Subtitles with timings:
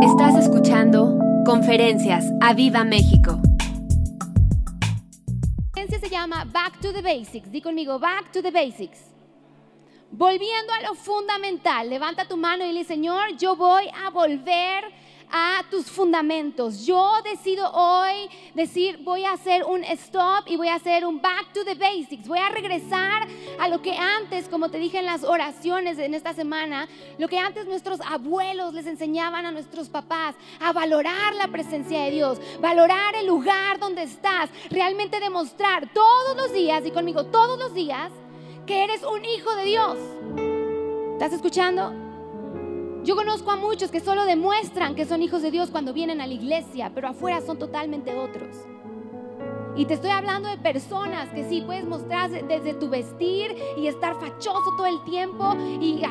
[0.00, 3.40] Estás escuchando Conferencias a Viva México.
[5.58, 7.50] La conferencia se llama Back to the Basics.
[7.50, 9.00] Di conmigo, Back to the Basics.
[10.12, 14.84] Volviendo a lo fundamental, levanta tu mano y dile, Señor, yo voy a volver
[15.30, 16.86] a tus fundamentos.
[16.86, 21.52] Yo decido hoy decir, voy a hacer un stop y voy a hacer un back
[21.52, 22.26] to the basics.
[22.26, 23.26] Voy a regresar
[23.58, 27.38] a lo que antes, como te dije en las oraciones en esta semana, lo que
[27.38, 33.14] antes nuestros abuelos les enseñaban a nuestros papás, a valorar la presencia de Dios, valorar
[33.16, 38.10] el lugar donde estás, realmente demostrar todos los días, y conmigo todos los días,
[38.66, 39.98] que eres un hijo de Dios.
[41.14, 42.07] ¿Estás escuchando?
[43.04, 46.26] Yo conozco a muchos que solo demuestran que son hijos de Dios cuando vienen a
[46.26, 48.56] la iglesia, pero afuera son totalmente otros.
[49.76, 54.18] Y te estoy hablando de personas que sí puedes mostrar desde tu vestir y estar
[54.18, 56.02] fachoso todo el tiempo y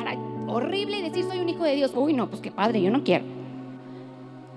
[0.48, 1.92] horrible y decir soy un hijo de Dios.
[1.94, 3.26] Uy, no, pues qué padre, yo no quiero.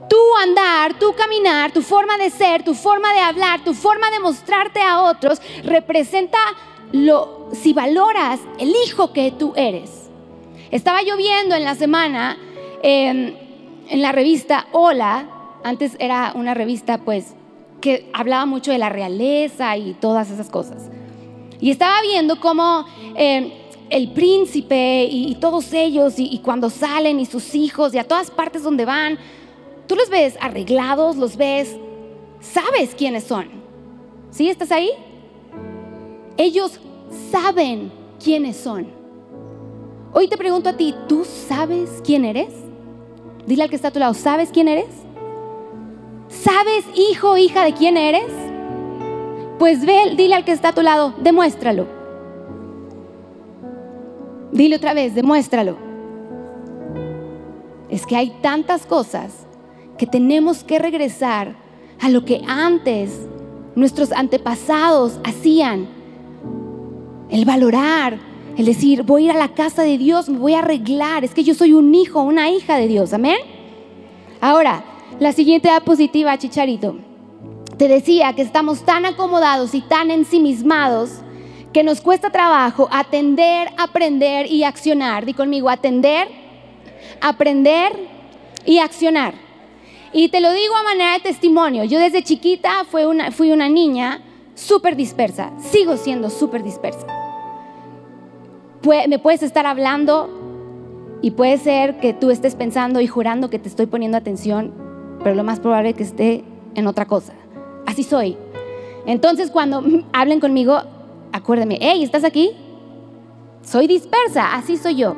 [0.09, 4.19] Tu andar, tu caminar, tu forma de ser, tu forma de hablar, tu forma de
[4.19, 6.39] mostrarte a otros representa
[6.93, 10.00] lo si valoras el hijo que tú eres.
[10.71, 12.37] Estaba lloviendo en la semana
[12.81, 13.33] em,
[13.89, 15.27] en la revista Hola,
[15.63, 17.35] antes era una revista pues
[17.81, 20.89] que hablaba mucho de la realeza y todas esas cosas.
[21.59, 23.51] Y estaba viendo cómo em,
[23.89, 28.31] el príncipe y, todos ellos y, y, cuando salen y sus hijos y a todas
[28.31, 29.19] partes donde van,
[29.87, 31.75] tú los ves arreglados, los ves,
[32.39, 33.49] sabes quiénes son.
[34.31, 34.49] ¿Sí?
[34.49, 34.89] ¿Estás ahí?
[36.37, 36.79] Ellos
[37.29, 37.91] saben
[38.23, 39.00] quiénes son.
[40.13, 42.49] Hoy te pregunto a ti, ¿tú sabes quién eres?
[43.47, 44.89] Dile al que está a tu lado, ¿sabes quién eres?
[46.27, 48.29] ¿Sabes, hijo o hija, de quién eres?
[49.57, 51.87] Pues ve, dile al que está a tu lado, demuéstralo.
[54.51, 55.77] Dile otra vez, demuéstralo.
[57.89, 59.47] Es que hay tantas cosas
[59.97, 61.55] que tenemos que regresar
[62.01, 63.27] a lo que antes
[63.75, 65.87] nuestros antepasados hacían.
[67.29, 70.59] El valorar, el decir, voy a ir a la casa de Dios, me voy a
[70.59, 71.23] arreglar.
[71.23, 73.13] Es que yo soy un hijo, una hija de Dios.
[73.13, 73.37] Amén.
[74.39, 74.83] Ahora,
[75.19, 76.97] la siguiente diapositiva, Chicharito.
[77.77, 81.11] Te decía que estamos tan acomodados y tan ensimismados
[81.73, 85.25] que nos cuesta trabajo atender, aprender y accionar.
[85.25, 86.27] Di conmigo, atender,
[87.21, 87.91] aprender
[88.65, 89.33] y accionar.
[90.13, 91.85] Y te lo digo a manera de testimonio.
[91.85, 94.21] Yo desde chiquita fui una, fui una niña
[94.53, 95.51] súper dispersa.
[95.59, 97.20] Sigo siendo súper dispersa
[98.83, 100.29] me puedes estar hablando
[101.21, 104.73] y puede ser que tú estés pensando y jurando que te estoy poniendo atención,
[105.23, 106.43] pero lo más probable es que esté
[106.75, 107.33] en otra cosa.
[107.85, 108.37] Así soy.
[109.05, 109.83] Entonces cuando
[110.13, 110.79] hablen conmigo,
[111.31, 112.51] acuérdame, hey, ¿estás aquí?
[113.61, 115.15] Soy dispersa, así soy yo.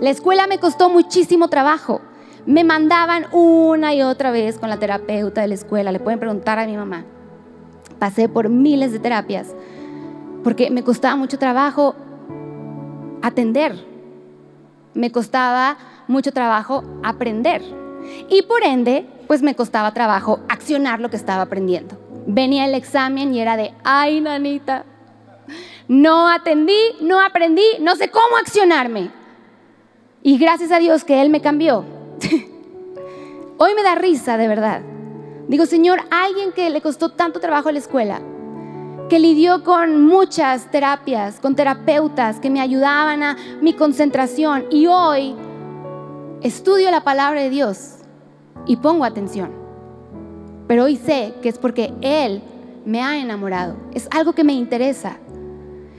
[0.00, 2.00] La escuela me costó muchísimo trabajo.
[2.46, 5.92] Me mandaban una y otra vez con la terapeuta de la escuela.
[5.92, 7.04] Le pueden preguntar a mi mamá.
[7.98, 9.54] Pasé por miles de terapias
[10.42, 11.94] porque me costaba mucho trabajo
[13.22, 13.74] atender.
[14.94, 15.76] Me costaba
[16.08, 17.62] mucho trabajo aprender.
[18.28, 21.96] Y por ende, pues me costaba trabajo accionar lo que estaba aprendiendo.
[22.26, 24.84] Venía el examen y era de, ay, nanita,
[25.88, 29.10] no atendí, no aprendí, no sé cómo accionarme.
[30.22, 31.84] Y gracias a Dios que Él me cambió.
[33.58, 34.82] Hoy me da risa, de verdad.
[35.48, 38.20] Digo, Señor, alguien que le costó tanto trabajo a la escuela,
[39.10, 45.34] que lidió con muchas terapias, con terapeutas que me ayudaban a mi concentración y hoy
[46.42, 47.96] estudio la palabra de Dios
[48.66, 49.50] y pongo atención.
[50.68, 52.40] Pero hoy sé que es porque Él
[52.84, 55.16] me ha enamorado, es algo que me interesa.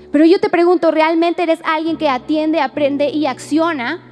[0.09, 4.10] Pero yo te pregunto, ¿realmente eres alguien que atiende, aprende y acciona?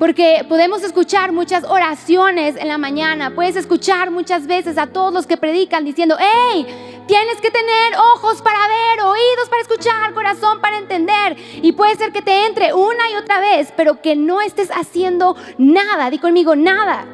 [0.00, 5.26] Porque podemos escuchar muchas oraciones en la mañana, puedes escuchar muchas veces a todos los
[5.26, 6.66] que predican diciendo, hey,
[7.06, 11.36] tienes que tener ojos para ver, oídos para escuchar, corazón para entender.
[11.60, 15.36] Y puede ser que te entre una y otra vez, pero que no estés haciendo
[15.58, 17.04] nada, di conmigo, nada.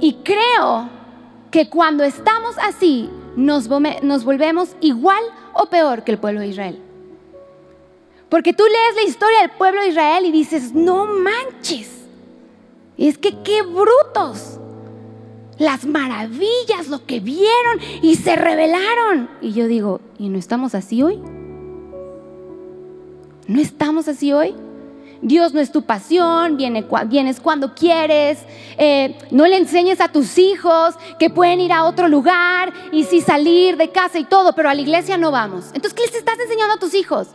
[0.00, 0.90] Y creo
[1.50, 3.66] que cuando estamos así, nos,
[4.02, 5.22] nos volvemos igual
[5.54, 6.83] o peor que el pueblo de Israel.
[8.28, 11.90] Porque tú lees la historia del pueblo de Israel y dices, no manches.
[12.96, 14.58] es que qué brutos.
[15.58, 19.30] Las maravillas, lo que vieron y se rebelaron.
[19.40, 21.20] Y yo digo, ¿y no estamos así hoy?
[23.46, 24.54] ¿No estamos así hoy?
[25.24, 28.40] Dios no es tu pasión, viene, vienes cuando quieres,
[28.76, 33.22] eh, no le enseñes a tus hijos que pueden ir a otro lugar y sí
[33.22, 35.66] salir de casa y todo, pero a la iglesia no vamos.
[35.68, 37.28] Entonces, ¿qué les estás enseñando a tus hijos?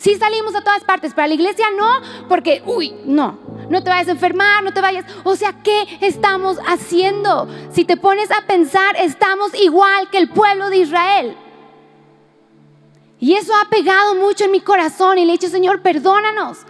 [0.00, 3.38] Sí salimos a todas partes, pero a la iglesia no, porque, uy, no,
[3.68, 5.04] no te vayas a enfermar, no te vayas.
[5.24, 7.46] O sea, ¿qué estamos haciendo?
[7.70, 11.36] Si te pones a pensar, estamos igual que el pueblo de Israel.
[13.18, 16.60] Y eso ha pegado mucho en mi corazón y le he dicho, Señor, perdónanos.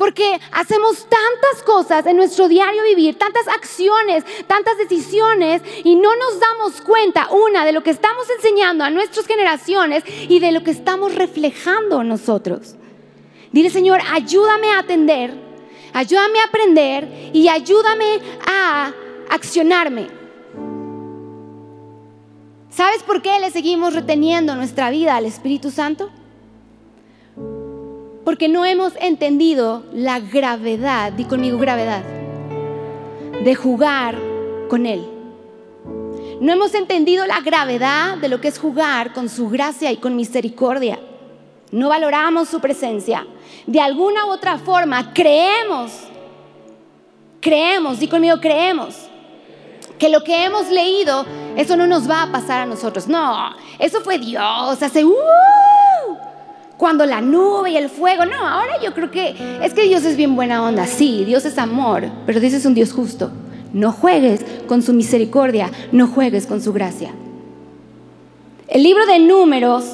[0.00, 6.40] Porque hacemos tantas cosas en nuestro diario vivir, tantas acciones, tantas decisiones y no nos
[6.40, 10.70] damos cuenta, una, de lo que estamos enseñando a nuestras generaciones y de lo que
[10.70, 12.76] estamos reflejando nosotros.
[13.52, 15.34] Dile, Señor, ayúdame a atender,
[15.92, 18.20] ayúdame a aprender y ayúdame
[18.50, 18.94] a
[19.28, 20.06] accionarme.
[22.70, 26.10] ¿Sabes por qué le seguimos reteniendo nuestra vida al Espíritu Santo?
[28.24, 32.02] Porque no hemos entendido la gravedad, di conmigo gravedad,
[33.44, 34.16] de jugar
[34.68, 35.06] con Él.
[36.40, 40.16] No hemos entendido la gravedad de lo que es jugar con su gracia y con
[40.16, 40.98] misericordia.
[41.70, 43.26] No valoramos su presencia.
[43.66, 45.92] De alguna u otra forma creemos,
[47.40, 48.96] creemos, di conmigo, creemos
[49.98, 51.26] que lo que hemos leído,
[51.56, 53.06] eso no nos va a pasar a nosotros.
[53.06, 55.04] No, eso fue Dios hace...
[55.04, 56.29] Uh,
[56.80, 58.24] cuando la nube y el fuego.
[58.24, 60.86] No, ahora yo creo que es que Dios es bien buena onda.
[60.86, 63.30] Sí, Dios es amor, pero Dios es un Dios justo.
[63.74, 67.12] No juegues con su misericordia, no juegues con su gracia.
[68.66, 69.84] El libro de números,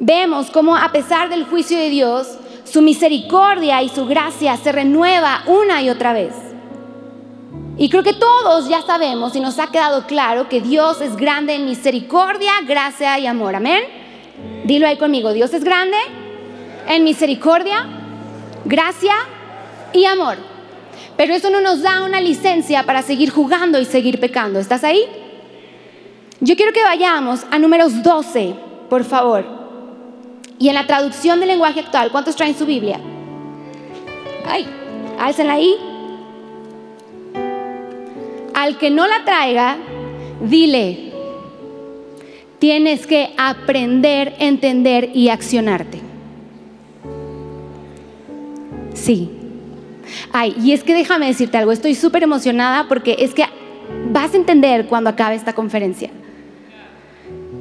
[0.00, 5.42] vemos cómo a pesar del juicio de Dios, su misericordia y su gracia se renueva
[5.46, 6.32] una y otra vez.
[7.76, 11.54] Y creo que todos ya sabemos y nos ha quedado claro que Dios es grande
[11.54, 13.56] en misericordia, gracia y amor.
[13.56, 13.99] Amén.
[14.64, 15.96] Dilo ahí conmigo, Dios es grande
[16.88, 17.86] en misericordia,
[18.64, 19.14] gracia
[19.92, 20.36] y amor.
[21.16, 24.58] Pero eso no nos da una licencia para seguir jugando y seguir pecando.
[24.58, 25.04] ¿Estás ahí?
[26.40, 28.54] Yo quiero que vayamos a números 12,
[28.88, 29.44] por favor.
[30.58, 33.00] Y en la traducción del lenguaje actual, ¿cuántos traen su Biblia?
[34.46, 34.66] Ay,
[35.18, 35.74] álcenla ahí.
[38.54, 39.76] Al que no la traiga,
[40.40, 41.09] dile,
[42.60, 45.98] tienes que aprender, entender y accionarte.
[48.94, 49.30] Sí.
[50.32, 53.44] Ay, y es que déjame decirte algo, estoy súper emocionada porque es que
[54.12, 56.10] vas a entender cuando acabe esta conferencia.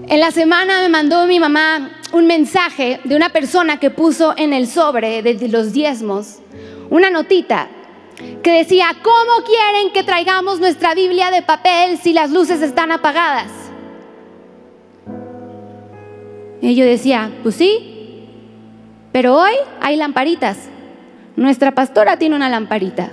[0.07, 4.53] En la semana me mandó mi mamá un mensaje de una persona que puso en
[4.53, 6.39] el sobre de los diezmos
[6.89, 7.69] una notita
[8.43, 13.58] que decía, ¿cómo quieren que traigamos nuestra Biblia de papel si las luces están apagadas?
[16.61, 18.25] Y yo decía, pues sí,
[19.11, 20.57] pero hoy hay lamparitas.
[21.35, 23.11] Nuestra pastora tiene una lamparita.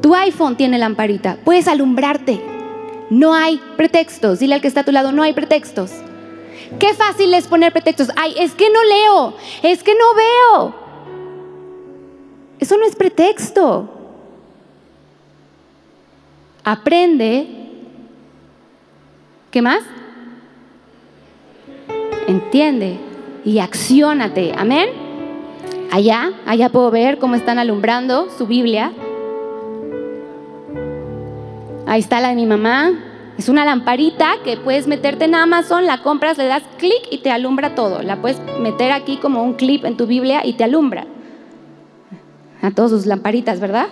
[0.00, 1.36] Tu iPhone tiene lamparita.
[1.44, 2.40] Puedes alumbrarte.
[3.10, 4.40] No hay pretextos.
[4.40, 5.92] Dile al que está a tu lado, no hay pretextos.
[6.78, 8.08] Qué fácil es poner pretextos.
[8.16, 9.34] Ay, es que no leo.
[9.62, 10.74] Es que no veo.
[12.58, 13.88] Eso no es pretexto.
[16.64, 17.46] Aprende.
[19.50, 19.82] ¿Qué más?
[22.32, 22.98] Entiende
[23.44, 24.52] y acciónate.
[24.56, 24.88] Amén.
[25.90, 28.92] Allá, allá puedo ver cómo están alumbrando su Biblia.
[31.86, 32.92] Ahí está la de mi mamá.
[33.38, 37.30] Es una lamparita que puedes meterte en Amazon, la compras, le das clic y te
[37.30, 38.02] alumbra todo.
[38.02, 41.06] La puedes meter aquí como un clip en tu Biblia y te alumbra.
[42.62, 43.88] A todos sus lamparitas, ¿verdad?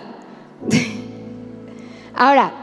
[2.15, 2.60] Ahora,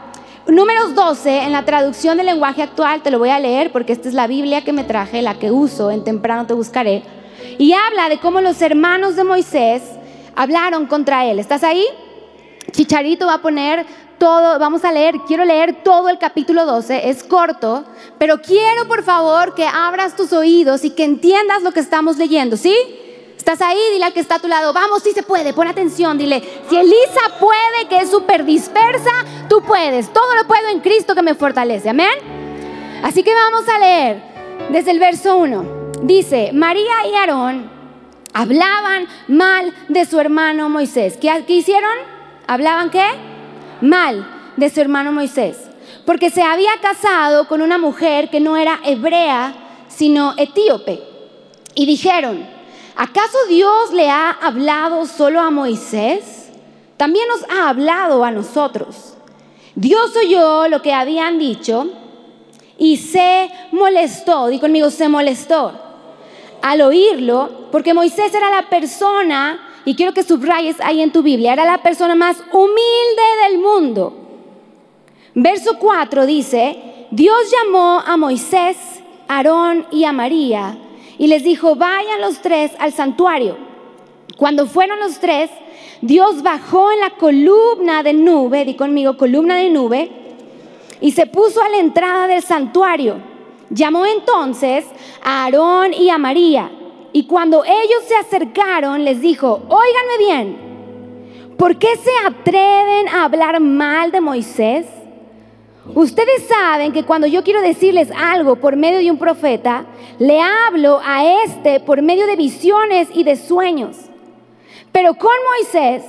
[0.51, 4.07] Números 12, en la traducción del lenguaje actual, te lo voy a leer porque esta
[4.07, 7.03] es la Biblia que me traje, la que uso, en temprano te buscaré.
[7.59, 9.83] Y habla de cómo los hermanos de Moisés
[10.35, 11.37] hablaron contra él.
[11.37, 11.85] ¿Estás ahí?
[12.71, 13.85] Chicharito va a poner
[14.17, 17.85] todo, vamos a leer, quiero leer todo el capítulo 12, es corto,
[18.17, 22.57] pero quiero por favor que abras tus oídos y que entiendas lo que estamos leyendo,
[22.57, 22.75] ¿sí?
[23.39, 26.17] Estás ahí, dile al que está a tu lado, vamos, si se puede, pon atención,
[26.17, 29.09] dile, si Elisa puede, que es súper dispersa,
[29.47, 32.11] tú puedes, todo lo puedo en Cristo que me fortalece, amén.
[33.01, 34.21] Así que vamos a leer
[34.69, 35.93] desde el verso 1.
[36.03, 37.71] Dice, María y Aarón
[38.33, 41.17] hablaban mal de su hermano Moisés.
[41.17, 41.97] ¿Qué, ¿Qué hicieron?
[42.45, 43.07] ¿Hablaban qué?
[43.79, 45.57] Mal de su hermano Moisés.
[46.05, 49.53] Porque se había casado con una mujer que no era hebrea,
[49.87, 51.01] sino etíope.
[51.73, 52.58] Y dijeron,
[53.01, 56.51] ¿Acaso Dios le ha hablado solo a Moisés?
[56.97, 59.13] También nos ha hablado a nosotros.
[59.73, 61.87] Dios oyó lo que habían dicho
[62.77, 65.71] y se molestó, di conmigo, se molestó
[66.61, 71.53] al oírlo, porque Moisés era la persona, y quiero que subrayes ahí en tu Biblia,
[71.53, 74.13] era la persona más humilde del mundo.
[75.35, 78.75] Verso 4 dice, Dios llamó a Moisés,
[79.29, 80.77] Aarón y a María
[81.19, 83.57] y les dijo, vayan los tres al santuario.
[84.37, 85.51] Cuando fueron los tres,
[86.01, 90.09] Dios bajó en la columna de nube, di conmigo, columna de nube,
[91.01, 93.17] y se puso a la entrada del santuario.
[93.69, 94.85] Llamó entonces
[95.21, 96.71] a Aarón y a María,
[97.11, 103.59] y cuando ellos se acercaron, les dijo, óiganme bien, ¿por qué se atreven a hablar
[103.59, 104.85] mal de Moisés?
[105.95, 109.85] Ustedes saben que cuando yo quiero decirles algo por medio de un profeta,
[110.19, 113.97] le hablo a este por medio de visiones y de sueños.
[114.91, 116.03] Pero con Moisés,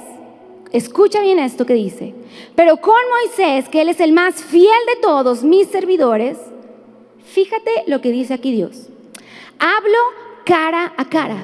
[0.72, 2.14] escucha bien esto que dice,
[2.54, 6.38] pero con Moisés, que él es el más fiel de todos mis servidores,
[7.24, 8.88] fíjate lo que dice aquí Dios.
[9.58, 9.98] Hablo
[10.44, 11.38] cara a cara.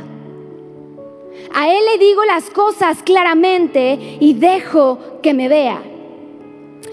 [1.55, 5.83] A él le digo las cosas claramente y dejo que me vea.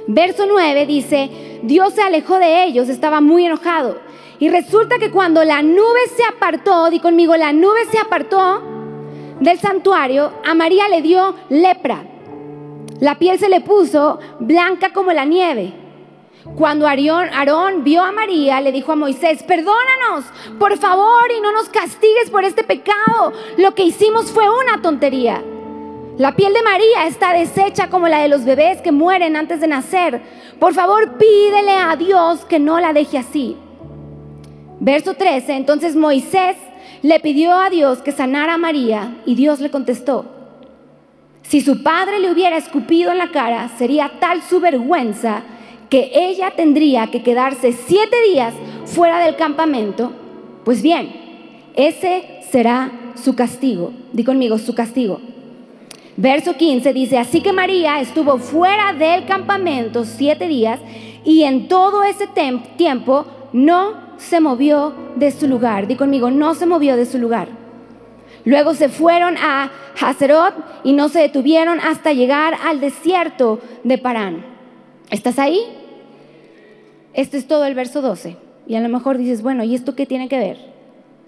[0.08, 4.00] Verso 9 dice, Dios se alejó de ellos, estaba muy enojado.
[4.40, 8.62] Y resulta que cuando la nube se apartó, di conmigo, la nube se apartó
[9.40, 12.04] del santuario, a María le dio lepra.
[13.00, 15.74] La piel se le puso blanca como la nieve.
[16.58, 20.26] Cuando Aarón vio a María, le dijo a Moisés, perdónanos,
[20.60, 23.32] por favor, y no nos castigues por este pecado.
[23.58, 25.42] Lo que hicimos fue una tontería.
[26.18, 29.68] La piel de María está deshecha como la de los bebés que mueren antes de
[29.68, 30.22] nacer.
[30.60, 33.58] Por favor, pídele a Dios que no la deje así.
[34.80, 36.56] Verso 13, entonces Moisés
[37.02, 40.26] le pidió a Dios que sanara a María y Dios le contestó,
[41.44, 45.44] si su padre le hubiera escupido en la cara, sería tal su vergüenza
[45.90, 48.54] que ella tendría que quedarse siete días
[48.86, 50.12] fuera del campamento.
[50.64, 51.12] Pues bien,
[51.76, 53.94] ese será su castigo.
[54.14, 55.20] Di conmigo, su castigo.
[56.16, 60.80] Verso 15 dice, así que María estuvo fuera del campamento siete días
[61.26, 62.28] y en todo ese
[62.78, 65.88] tiempo no se movió de su lugar.
[65.88, 67.48] Di conmigo, no se movió de su lugar.
[68.46, 70.54] Luego se fueron a Hazerot
[70.84, 74.46] y no se detuvieron hasta llegar al desierto de Parán.
[75.10, 75.62] ¿Estás ahí?
[77.14, 78.38] Este es todo el verso 12.
[78.68, 80.58] Y a lo mejor dices, bueno, ¿y esto qué tiene que ver?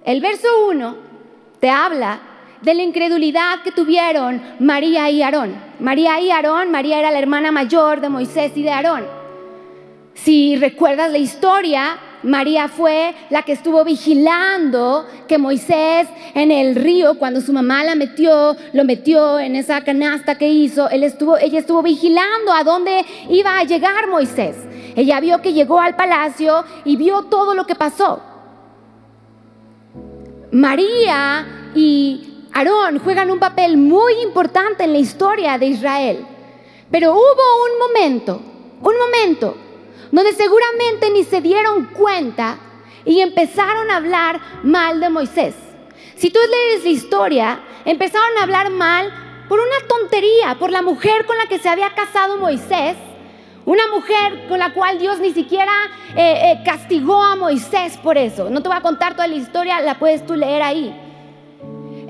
[0.03, 0.95] El verso 1
[1.59, 2.19] te habla
[2.61, 5.55] de la incredulidad que tuvieron María y Aarón.
[5.79, 9.05] María y Aarón, María era la hermana mayor de Moisés y de Aarón.
[10.13, 17.19] Si recuerdas la historia, María fue la que estuvo vigilando que Moisés en el río,
[17.19, 22.51] cuando su mamá la metió, lo metió en esa canasta que hizo, ella estuvo vigilando
[22.51, 24.55] a dónde iba a llegar Moisés.
[24.95, 28.21] Ella vio que llegó al palacio y vio todo lo que pasó.
[30.51, 36.25] María y Aarón juegan un papel muy importante en la historia de Israel.
[36.89, 38.41] Pero hubo un momento,
[38.81, 39.57] un momento,
[40.09, 42.57] donde seguramente ni se dieron cuenta
[43.03, 45.53] y empezaron a hablar mal de Moisés.
[46.15, 49.11] Si tú lees la historia, empezaron a hablar mal
[49.49, 52.95] por una tontería, por la mujer con la que se había casado Moisés,
[53.65, 55.73] una mujer con la cual Dios ni siquiera
[56.15, 58.49] eh, eh, castigó a Moisés por eso.
[58.49, 61.01] No te voy a contar toda la historia, la puedes tú leer ahí.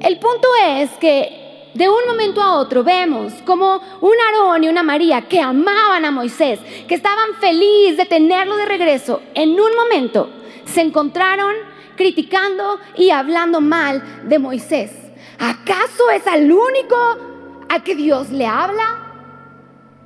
[0.06, 4.84] El punto es que de un momento a otro vemos como un Aarón y una
[4.84, 10.30] María que amaban a Moisés, que estaban felices de tenerlo de regreso, en un momento
[10.66, 11.56] se encontraron
[11.96, 14.92] criticando y hablando mal de Moisés.
[15.40, 16.96] ¿Acaso es al único
[17.68, 19.16] a que Dios le habla?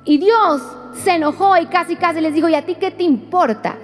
[0.06, 0.62] Y Dios
[0.94, 3.76] se enojó y casi casi les dijo, ¿y a ti qué te importa?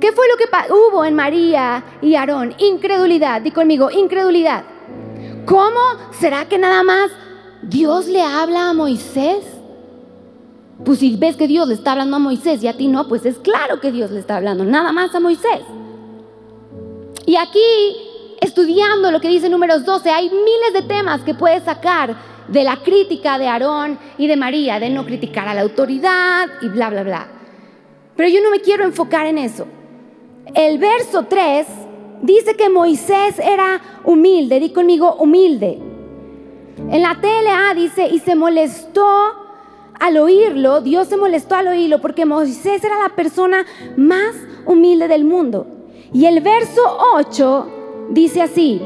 [0.00, 2.56] ¿Qué fue lo que hubo en María y Aarón?
[2.58, 4.64] Incredulidad, di conmigo, incredulidad.
[5.46, 5.80] ¿Cómo
[6.18, 7.12] será que nada más
[7.62, 9.44] Dios le habla a Moisés?
[10.84, 13.24] Pues si ves que Dios le está hablando a Moisés y a ti no, pues
[13.24, 15.62] es claro que Dios le está hablando, nada más a Moisés.
[17.24, 17.60] Y aquí,
[18.40, 22.16] estudiando lo que dice números 12, hay miles de temas que puedes sacar
[22.48, 26.68] de la crítica de Aarón y de María, de no criticar a la autoridad y
[26.68, 27.28] bla, bla, bla.
[28.16, 29.66] Pero yo no me quiero enfocar en eso.
[30.54, 31.66] El verso 3
[32.26, 35.78] dice que Moisés era humilde, di conmigo humilde.
[36.90, 39.06] En la TLA dice, y se molestó
[39.98, 43.64] al oírlo, Dios se molestó al oírlo porque Moisés era la persona
[43.96, 44.34] más
[44.66, 45.66] humilde del mundo.
[46.12, 46.82] Y el verso
[47.14, 47.66] 8
[48.10, 48.82] dice así,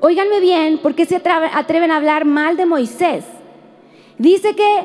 [0.00, 3.24] óiganme bien, porque se atreven a hablar mal de Moisés?
[4.16, 4.84] Dice que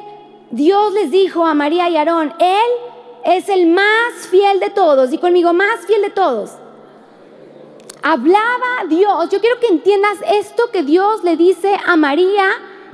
[0.52, 5.18] Dios les dijo a María y Aarón, Él es el más fiel de todos, y
[5.18, 6.58] conmigo, más fiel de todos
[8.04, 9.30] hablaba Dios.
[9.30, 12.46] Yo quiero que entiendas esto que Dios le dice a María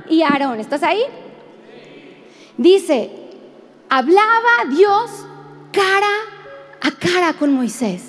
[0.08, 0.60] y a Aarón.
[0.60, 1.02] ¿Estás ahí?
[2.56, 3.10] Dice,
[3.88, 5.10] hablaba Dios
[5.72, 6.14] cara
[6.80, 8.04] a cara con Moisés.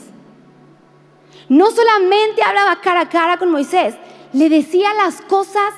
[1.50, 3.96] No solamente hablaba cara a cara con Moisés,
[4.32, 5.74] le decía las cosas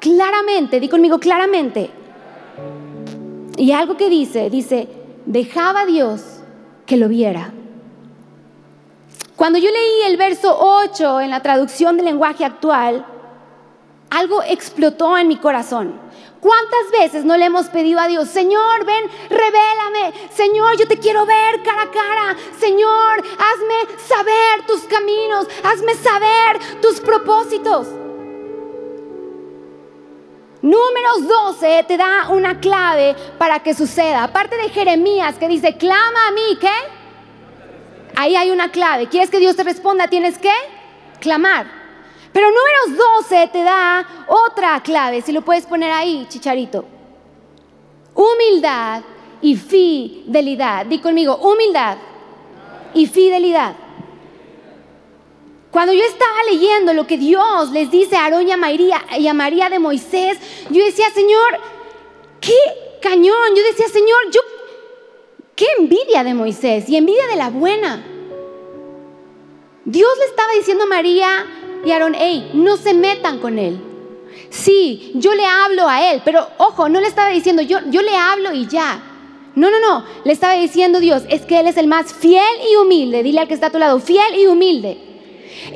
[0.00, 1.90] claramente, di conmigo claramente.
[3.56, 4.88] Y algo que dice, dice,
[5.26, 6.40] dejaba Dios
[6.86, 7.52] que lo viera.
[9.38, 13.06] Cuando yo leí el verso 8 en la traducción del lenguaje actual,
[14.10, 15.94] algo explotó en mi corazón.
[16.40, 21.24] ¿Cuántas veces no le hemos pedido a Dios, Señor, ven, revélame, Señor, yo te quiero
[21.24, 27.86] ver cara a cara, Señor, hazme saber tus caminos, hazme saber tus propósitos?
[30.62, 34.24] Números 12 te da una clave para que suceda.
[34.24, 36.97] Aparte de Jeremías que dice, clama a mí, ¿qué?
[38.20, 39.06] Ahí hay una clave.
[39.06, 40.08] ¿Quieres que Dios te responda?
[40.08, 40.50] Tienes que
[41.20, 41.70] clamar.
[42.32, 46.84] Pero números 12 te da otra clave, si lo puedes poner ahí, chicharito.
[48.16, 49.04] Humildad
[49.40, 50.86] y fidelidad.
[50.86, 51.96] Di conmigo, humildad
[52.92, 53.76] y fidelidad.
[55.70, 59.28] Cuando yo estaba leyendo lo que Dios les dice a Aarón y a María, y
[59.28, 60.38] a María de Moisés,
[60.70, 61.60] yo decía, Señor,
[62.40, 62.58] qué
[63.00, 63.54] cañón.
[63.54, 64.40] Yo decía, Señor, yo,
[65.58, 68.00] qué envidia de Moisés y envidia de la buena.
[69.84, 71.28] Dios le estaba diciendo a María,
[71.84, 73.80] y Aaron, hey, no se metan con él.
[74.50, 78.16] Sí, yo le hablo a él, pero ojo, no le estaba diciendo yo, yo le
[78.16, 79.02] hablo y ya.
[79.56, 82.76] No, no, no, le estaba diciendo Dios, es que Él es el más fiel y
[82.76, 83.24] humilde.
[83.24, 84.96] Dile al que está a tu lado, fiel y humilde.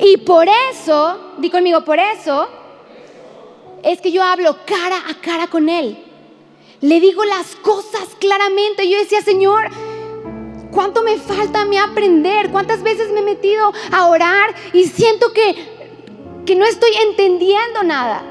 [0.01, 2.47] Y por eso, di conmigo, por eso,
[3.83, 5.97] es que yo hablo cara a cara con Él.
[6.83, 8.87] Le digo las cosas claramente.
[8.87, 9.69] Yo decía, Señor,
[10.71, 12.51] ¿cuánto me falta a mí aprender?
[12.51, 15.73] ¿Cuántas veces me he metido a orar y siento que
[16.45, 18.23] que no estoy entendiendo nada.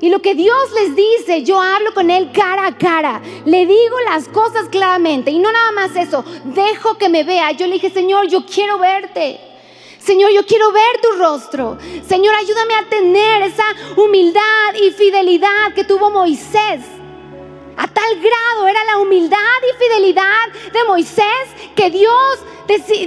[0.00, 3.22] Y lo que Dios les dice, yo hablo con Él cara a cara.
[3.44, 5.30] Le digo las cosas claramente.
[5.30, 7.52] Y no nada más eso, dejo que me vea.
[7.52, 9.38] Yo le dije, Señor, yo quiero verte.
[9.98, 11.78] Señor, yo quiero ver tu rostro.
[12.08, 13.64] Señor, ayúdame a tener esa
[13.96, 16.80] humildad y fidelidad que tuvo Moisés.
[17.82, 19.36] A tal grado era la humildad
[19.68, 21.24] y fidelidad de Moisés
[21.74, 22.38] que Dios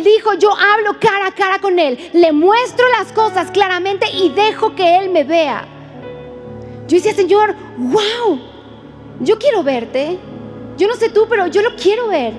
[0.04, 4.76] dijo, yo hablo cara a cara con Él, le muestro las cosas claramente y dejo
[4.76, 5.66] que Él me vea.
[6.90, 8.38] Yo decía, Señor, wow,
[9.22, 10.20] yo quiero verte.
[10.76, 12.34] Yo no sé tú, pero yo lo quiero ver.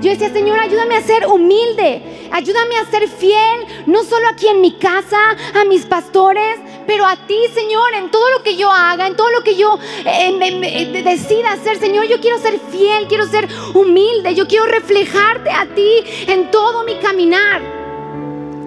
[0.00, 4.60] Yo decía, Señor, ayúdame a ser humilde, ayúdame a ser fiel, no solo aquí en
[4.60, 5.16] mi casa,
[5.54, 9.30] a mis pastores, pero a ti, Señor, en todo lo que yo haga, en todo
[9.30, 14.46] lo que yo eh, decida hacer, Señor, yo quiero ser fiel, quiero ser humilde, yo
[14.46, 17.62] quiero reflejarte a ti en todo mi caminar.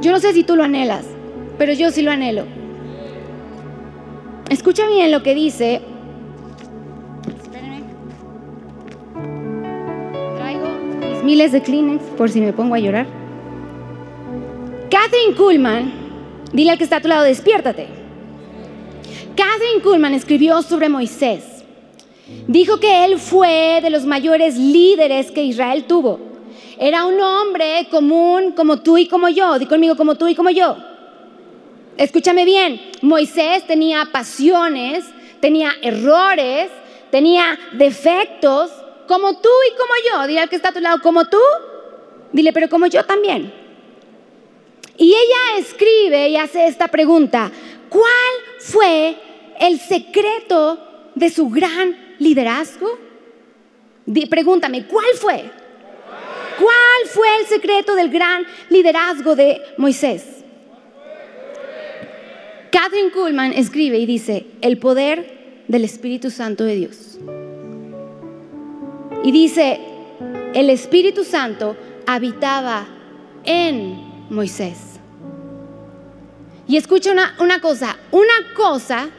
[0.02, 1.06] Yo no sé si tú lo anhelas,
[1.58, 2.46] pero yo sí lo anhelo.
[4.50, 5.82] Escucha bien lo que dice
[11.30, 13.06] miles de Kleenex por si me pongo a llorar.
[14.90, 15.94] Catherine Kuhlman,
[16.52, 17.88] dile al que está a tu lado, despiértate.
[19.36, 21.44] Catherine Kuhlman escribió sobre Moisés.
[22.48, 26.20] Dijo que él fue de los mayores líderes que Israel tuvo.
[26.80, 29.60] Era un hombre común como tú y como yo.
[29.60, 30.78] Di conmigo como tú y como yo.
[31.98, 35.06] Escúchame bien, Moisés tenía pasiones,
[35.42, 36.72] tenía errores,
[37.12, 38.72] tenía defectos,
[39.10, 40.28] como tú y como yo.
[40.28, 41.40] Dile al que está a tu lado, como tú.
[42.32, 43.52] Dile, pero como yo también.
[44.98, 47.52] Y ella escribe y hace esta pregunta.
[47.90, 49.18] ¿Cuál fue
[49.60, 53.10] el secreto de su gran liderazgo?
[54.30, 55.52] pregúntame, ¿cuál fue?
[56.58, 60.24] ¿Cuál fue el secreto del gran liderazgo de Moisés?
[62.72, 67.20] Catherine Kuhlman escribe y dice, el poder del Espíritu Santo de Dios.
[69.24, 69.80] Y dice,
[70.54, 72.88] el Espíritu Santo habitaba
[73.44, 75.00] en Moisés.
[76.68, 79.10] Y escucha una, una cosa, una cosa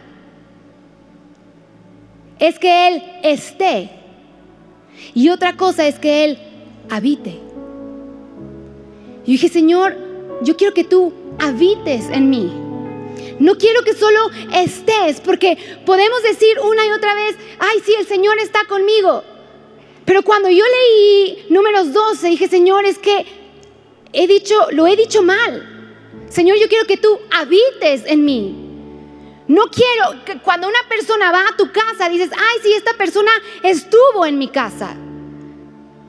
[2.38, 3.90] es que Él esté
[5.14, 6.38] y otra cosa es que Él
[6.88, 7.38] habite.
[9.26, 9.96] Y dije, Señor,
[10.42, 12.50] yo quiero que tú habites en mí.
[13.38, 18.06] No quiero que solo estés, porque podemos decir una y otra vez, ay, sí, el
[18.06, 19.24] Señor está conmigo.
[20.11, 23.25] Pero cuando yo leí números 12, dije, Señor, es que
[24.12, 26.03] he dicho, lo he dicho mal.
[26.29, 28.57] Señor, yo quiero que tú habites en mí.
[29.46, 33.31] No quiero que cuando una persona va a tu casa dices, ay, sí, esta persona
[33.62, 34.96] estuvo en mi casa.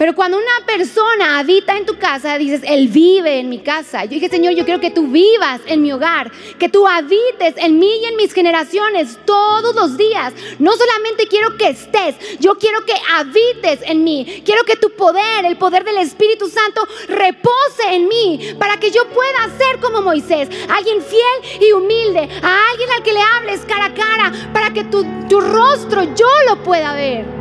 [0.02, 4.04] Pero cuando una persona habita en tu casa, dices, Él vive en mi casa.
[4.06, 7.78] Yo dije, Señor, yo quiero que tú vivas en mi hogar, que tú habites en
[7.78, 10.34] mí y en mis generaciones todos los días.
[10.58, 14.42] No solamente quiero que estés, yo quiero que habites en mí.
[14.44, 19.08] Quiero que tu poder, el poder del Espíritu Santo, repose en mí para que yo
[19.10, 23.86] pueda ser como Moisés, alguien fiel y humilde, a alguien al que le hables cara
[23.86, 27.41] a cara, para que tu, tu rostro yo lo pueda ver.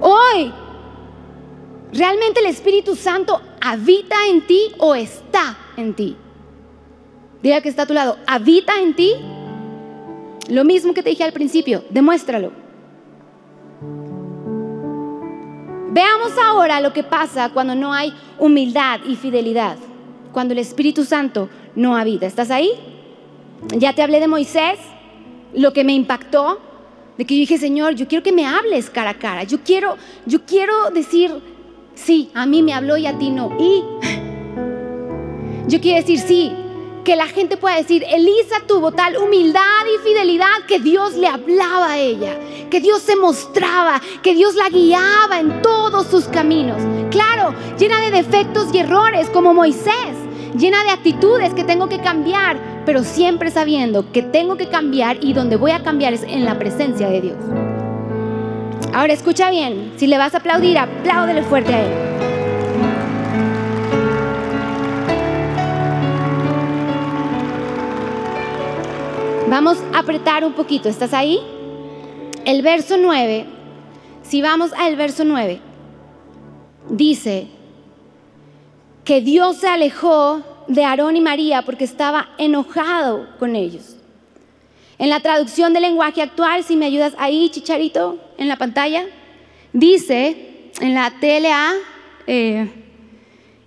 [0.00, 0.52] Hoy,
[1.92, 6.16] ¿realmente el Espíritu Santo habita en ti o está en ti?
[7.42, 9.14] Diga que está a tu lado, ¿habita en ti?
[10.48, 12.52] Lo mismo que te dije al principio, demuéstralo.
[15.90, 19.76] Veamos ahora lo que pasa cuando no hay humildad y fidelidad,
[20.32, 22.26] cuando el Espíritu Santo no habita.
[22.26, 22.70] ¿Estás ahí?
[23.76, 24.78] Ya te hablé de Moisés,
[25.54, 26.60] lo que me impactó,
[27.18, 29.42] de que yo dije, Señor, yo quiero que me hables cara a cara.
[29.42, 31.32] Yo quiero, yo quiero decir,
[31.94, 33.56] sí, a mí me habló y a ti no.
[33.58, 33.82] Y
[35.66, 36.52] yo quiero decir, sí,
[37.04, 41.92] que la gente pueda decir, Elisa tuvo tal humildad y fidelidad que Dios le hablaba
[41.92, 42.38] a ella,
[42.70, 46.80] que Dios se mostraba, que Dios la guiaba en todos sus caminos.
[47.10, 50.14] Claro, llena de defectos y errores como Moisés,
[50.56, 55.32] llena de actitudes que tengo que cambiar, pero siempre sabiendo que tengo que cambiar y
[55.32, 57.38] donde voy a cambiar es en la presencia de Dios.
[58.94, 62.08] Ahora escucha bien, si le vas a aplaudir, apláudele fuerte a Él.
[69.50, 71.40] Vamos a apretar un poquito, ¿estás ahí?
[72.44, 73.46] El verso 9,
[74.22, 75.60] si vamos al verso 9,
[76.90, 77.57] dice
[79.08, 83.96] que Dios se alejó de Aarón y María porque estaba enojado con ellos.
[84.98, 89.06] En la traducción del lenguaje actual, si me ayudas ahí, Chicharito, en la pantalla,
[89.72, 91.72] dice en la TLA,
[92.26, 92.70] eh,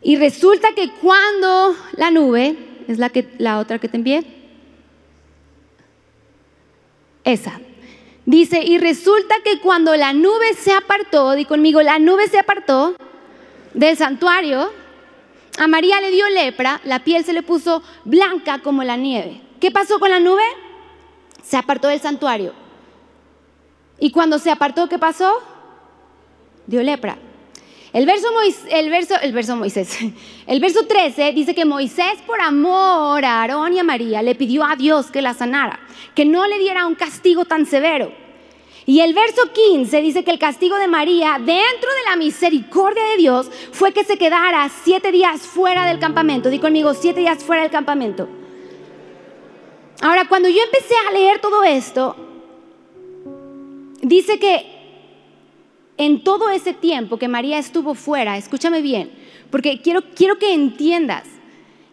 [0.03, 2.55] y resulta que cuando la nube,
[2.87, 4.23] es la, que, la otra que te envié,
[7.23, 7.59] esa,
[8.27, 12.95] dice, y resulta que cuando la nube se apartó, di conmigo, la nube se apartó
[13.73, 14.80] del santuario,
[15.57, 19.41] a María le dio lepra, la piel se le puso blanca como la nieve.
[19.59, 20.43] ¿Qué pasó con la nube?
[21.43, 22.53] Se apartó del santuario.
[23.99, 25.41] Y cuando se apartó, ¿qué pasó?
[26.65, 27.17] Dio lepra.
[27.93, 28.27] El verso,
[28.69, 29.99] el, verso, el verso Moisés,
[30.47, 34.63] el verso 13 dice que Moisés por amor a Aarón y a María le pidió
[34.63, 35.79] a Dios que la sanara,
[36.15, 38.13] que no le diera un castigo tan severo.
[38.91, 43.15] Y el verso 15 dice que el castigo de María, dentro de la misericordia de
[43.15, 46.49] Dios, fue que se quedara siete días fuera del campamento.
[46.49, 48.27] Di conmigo, siete días fuera del campamento.
[50.01, 52.17] Ahora, cuando yo empecé a leer todo esto,
[54.01, 54.65] dice que
[55.95, 59.09] en todo ese tiempo que María estuvo fuera, escúchame bien,
[59.49, 61.23] porque quiero, quiero que entiendas,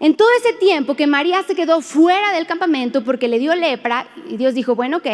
[0.01, 4.09] en todo ese tiempo que María se quedó fuera del campamento porque le dio lepra,
[4.29, 5.07] y Dios dijo, bueno, ok,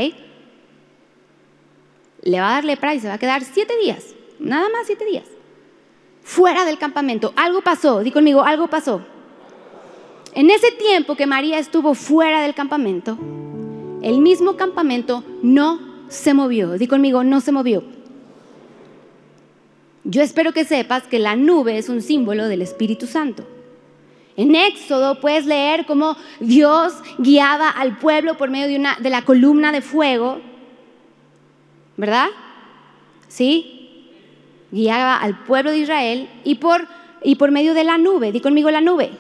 [2.25, 5.05] le va a dar lepra y se va a quedar siete días, nada más siete
[5.05, 5.25] días,
[6.23, 7.33] fuera del campamento.
[7.37, 9.03] Algo pasó, di conmigo, algo pasó.
[10.35, 13.17] En ese tiempo que María estuvo fuera del campamento,
[14.03, 16.73] el mismo campamento no se movió.
[16.73, 17.85] Di conmigo, no se movió.
[20.03, 23.47] Yo espero que sepas que la nube es un símbolo del Espíritu Santo.
[24.37, 29.23] En Éxodo puedes leer cómo Dios guiaba al pueblo por medio de, una, de la
[29.23, 30.41] columna de fuego
[31.97, 32.29] ¿verdad?
[33.29, 34.11] ¿Sí?
[34.71, 36.87] Guiaba al pueblo de Israel y por,
[37.23, 39.13] y por medio de la nube, di conmigo la nube.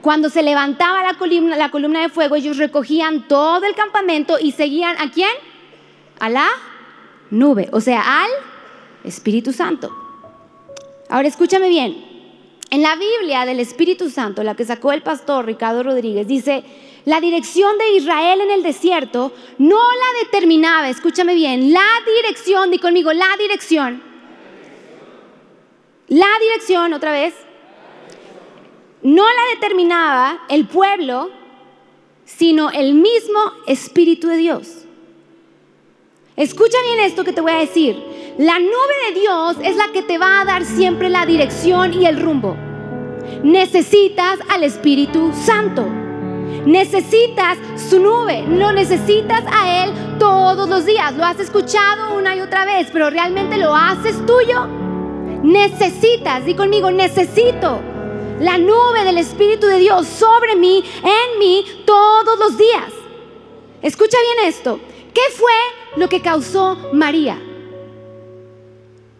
[0.00, 4.52] Cuando se levantaba la columna, la columna de fuego, ellos recogían todo el campamento y
[4.52, 5.30] seguían a quién?
[6.18, 6.48] A la
[7.30, 8.30] nube, o sea, al
[9.04, 9.90] Espíritu Santo.
[11.08, 12.04] Ahora escúchame bien.
[12.70, 16.64] En la Biblia del Espíritu Santo, la que sacó el pastor Ricardo Rodríguez, dice
[17.06, 22.80] la dirección de Israel en el desierto no la determinaba, escúchame bien, la dirección, di
[22.80, 24.02] conmigo, la dirección.
[26.08, 27.32] La dirección, otra vez,
[29.02, 31.30] no la determinaba el pueblo,
[32.24, 33.38] sino el mismo
[33.68, 34.84] Espíritu de Dios.
[36.34, 38.02] Escucha bien esto que te voy a decir.
[38.36, 42.04] La nube de Dios es la que te va a dar siempre la dirección y
[42.04, 42.56] el rumbo.
[43.44, 46.05] Necesitas al Espíritu Santo.
[46.64, 51.14] Necesitas su nube, lo necesitas a Él todos los días.
[51.16, 54.66] Lo has escuchado una y otra vez, pero realmente lo haces tuyo.
[55.42, 57.80] Necesitas, di conmigo, necesito
[58.40, 62.92] la nube del Espíritu de Dios sobre mí, en mí, todos los días.
[63.82, 64.80] Escucha bien esto.
[65.14, 65.52] ¿Qué fue
[65.96, 67.38] lo que causó María?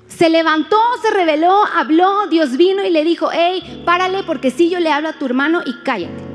[0.09, 4.81] Se levantó, se reveló, habló, Dios vino y le dijo, hey, párale porque si yo
[4.81, 6.26] le hablo a tu hermano y cállate.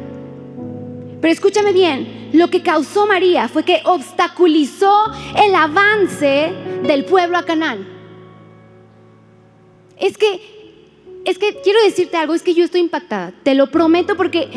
[1.21, 4.91] Pero escúchame bien, lo que causó María fue que obstaculizó
[5.37, 6.51] el avance
[6.83, 7.87] del pueblo a Canaán.
[9.99, 14.17] Es que, es que quiero decirte algo, es que yo estoy impactada, te lo prometo
[14.17, 14.49] porque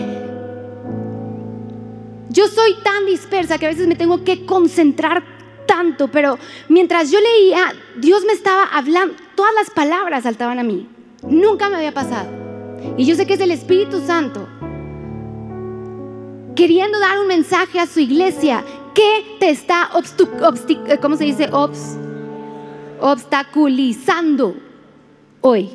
[2.31, 5.23] yo soy tan dispersa que a veces me tengo que concentrar
[5.67, 6.39] tanto, pero
[6.71, 10.89] mientras yo leía, Dios me estaba hablando, todas las palabras saltaban a mí.
[11.29, 12.29] Nunca me había pasado.
[12.97, 14.49] Y yo sé que es el Espíritu Santo
[16.55, 18.65] queriendo dar un mensaje a su iglesia
[18.95, 19.91] que te está
[21.01, 21.51] ¿cómo se dice?
[23.01, 24.55] obstaculizando
[25.41, 25.71] hoy.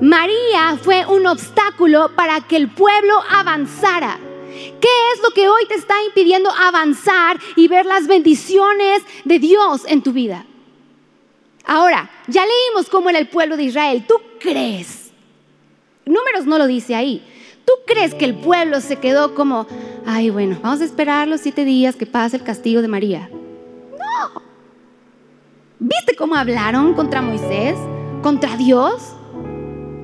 [0.00, 4.18] María fue un obstáculo para que el pueblo avanzara.
[4.80, 9.82] ¿Qué es lo que hoy te está impidiendo avanzar y ver las bendiciones de Dios
[9.86, 10.44] en tu vida?
[11.64, 14.04] Ahora, ya leímos cómo era el pueblo de Israel.
[14.06, 15.10] ¿Tú crees?
[16.04, 17.22] Números no lo dice ahí.
[17.66, 19.66] ¿Tú crees que el pueblo se quedó como,
[20.06, 23.28] ay, bueno, vamos a esperar los siete días que pase el castigo de María?
[23.90, 24.42] No.
[25.80, 27.76] ¿Viste cómo hablaron contra Moisés?
[28.22, 29.02] ¿Contra Dios?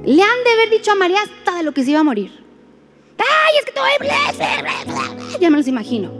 [0.05, 2.42] Le han de haber dicho a María hasta de lo que se iba a morir.
[3.18, 3.85] Ay, es que todo
[5.40, 6.11] Ya me los imagino.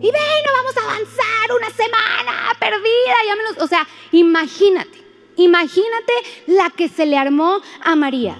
[0.00, 3.14] Y no vamos a avanzar una semana perdida.
[3.26, 4.98] Ya me los, o sea, imagínate,
[5.36, 6.12] imagínate
[6.46, 8.38] la que se le armó a María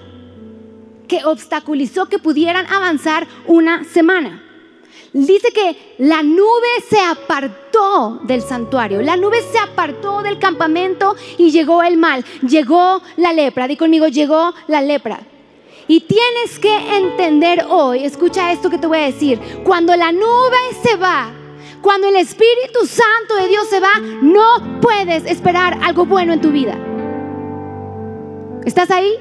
[1.07, 4.43] que obstaculizó que pudieran avanzar una semana.
[5.13, 11.51] Dice que la nube se apartó del santuario, la nube se apartó del campamento y
[11.51, 13.67] llegó el mal, llegó la lepra.
[13.67, 15.21] Di conmigo, llegó la lepra.
[15.87, 20.57] Y tienes que entender hoy, escucha esto que te voy a decir, cuando la nube
[20.83, 21.31] se va,
[21.81, 26.51] cuando el Espíritu Santo de Dios se va, no puedes esperar algo bueno en tu
[26.51, 26.77] vida.
[28.65, 29.13] ¿Estás ahí?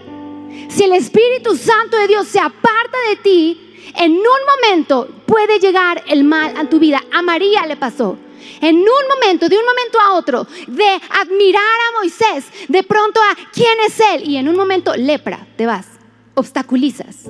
[0.68, 6.02] Si el Espíritu Santo de Dios se aparta de ti, en un momento puede llegar
[6.06, 7.02] el mal a tu vida.
[7.12, 8.18] A María le pasó.
[8.60, 13.36] En un momento, de un momento a otro, de admirar a Moisés, de pronto a
[13.52, 15.86] quién es él, y en un momento lepra, te vas,
[16.34, 17.24] obstaculizas.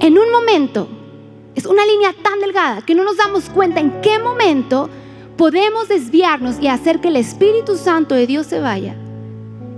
[0.00, 0.88] En un momento,
[1.54, 4.88] es una línea tan delgada que no nos damos cuenta en qué momento
[5.36, 8.96] podemos desviarnos y hacer que el Espíritu Santo de Dios se vaya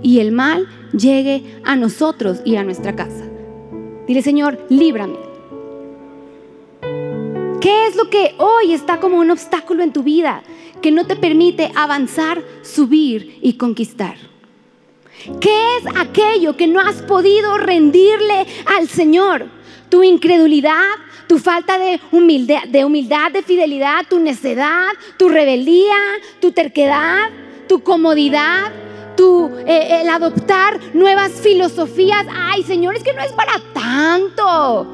[0.03, 3.25] y el mal llegue a nosotros y a nuestra casa.
[4.07, 5.19] Dile, Señor, líbrame.
[7.61, 10.43] ¿Qué es lo que hoy está como un obstáculo en tu vida
[10.81, 14.17] que no te permite avanzar, subir y conquistar?
[15.41, 19.47] ¿Qué es aquello que no has podido rendirle al Señor?
[19.89, 20.97] Tu incredulidad,
[21.29, 25.97] tu falta de humildad, de humildad, de fidelidad, tu necedad, tu rebeldía,
[26.41, 27.31] tu terquedad,
[27.69, 28.73] tu comodidad,
[29.67, 32.27] eh, el adoptar nuevas filosofías.
[32.35, 34.87] Ay, Señor, es que no es para tanto.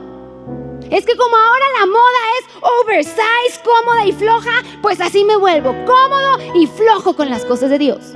[0.90, 5.74] Es que como ahora la moda es oversize, cómoda y floja, pues así me vuelvo
[5.84, 8.12] cómodo y flojo con las cosas de Dios.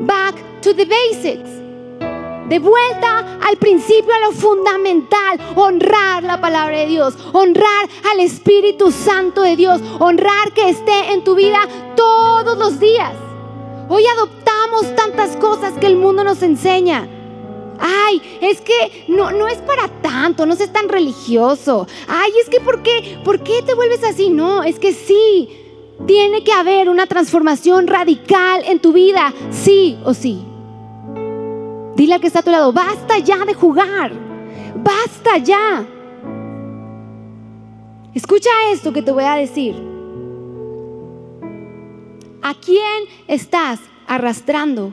[0.00, 1.50] Back to the basics.
[2.48, 8.90] De vuelta al principio, a lo fundamental, honrar la palabra de Dios, honrar al Espíritu
[8.90, 11.58] Santo de Dios, honrar que esté en tu vida
[11.94, 13.12] todos los días.
[13.90, 17.08] Hoy adoptamos tantas cosas que el mundo nos enseña.
[17.78, 21.86] Ay, es que no, no es para tanto, no seas tan religioso.
[22.06, 23.18] Ay, es que ¿por qué?
[23.24, 24.30] ¿Por qué te vuelves así?
[24.30, 25.48] No, es que sí.
[26.06, 30.44] Tiene que haber una transformación radical en tu vida, sí o sí.
[31.96, 34.12] Dile al que está a tu lado, basta ya de jugar.
[34.76, 35.84] Basta ya.
[38.14, 39.87] Escucha esto que te voy a decir.
[42.42, 44.92] ¿A quién estás arrastrando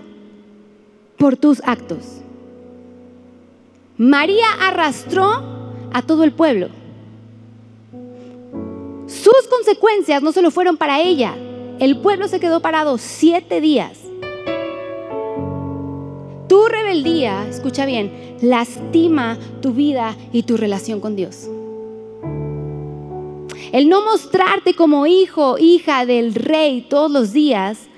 [1.18, 2.22] por tus actos?
[3.98, 5.44] María arrastró
[5.94, 6.70] a todo el pueblo.
[9.08, 11.36] Sus consecuencias no solo fueron para ella,
[11.80, 14.00] el pueblo se quedó parado siete días.
[16.48, 21.50] Tu rebeldía, escucha bien, lastima tu vida y tu relación con Dios.
[23.76, 27.90] El no mostrarte como hijo, hija del rey todos los días,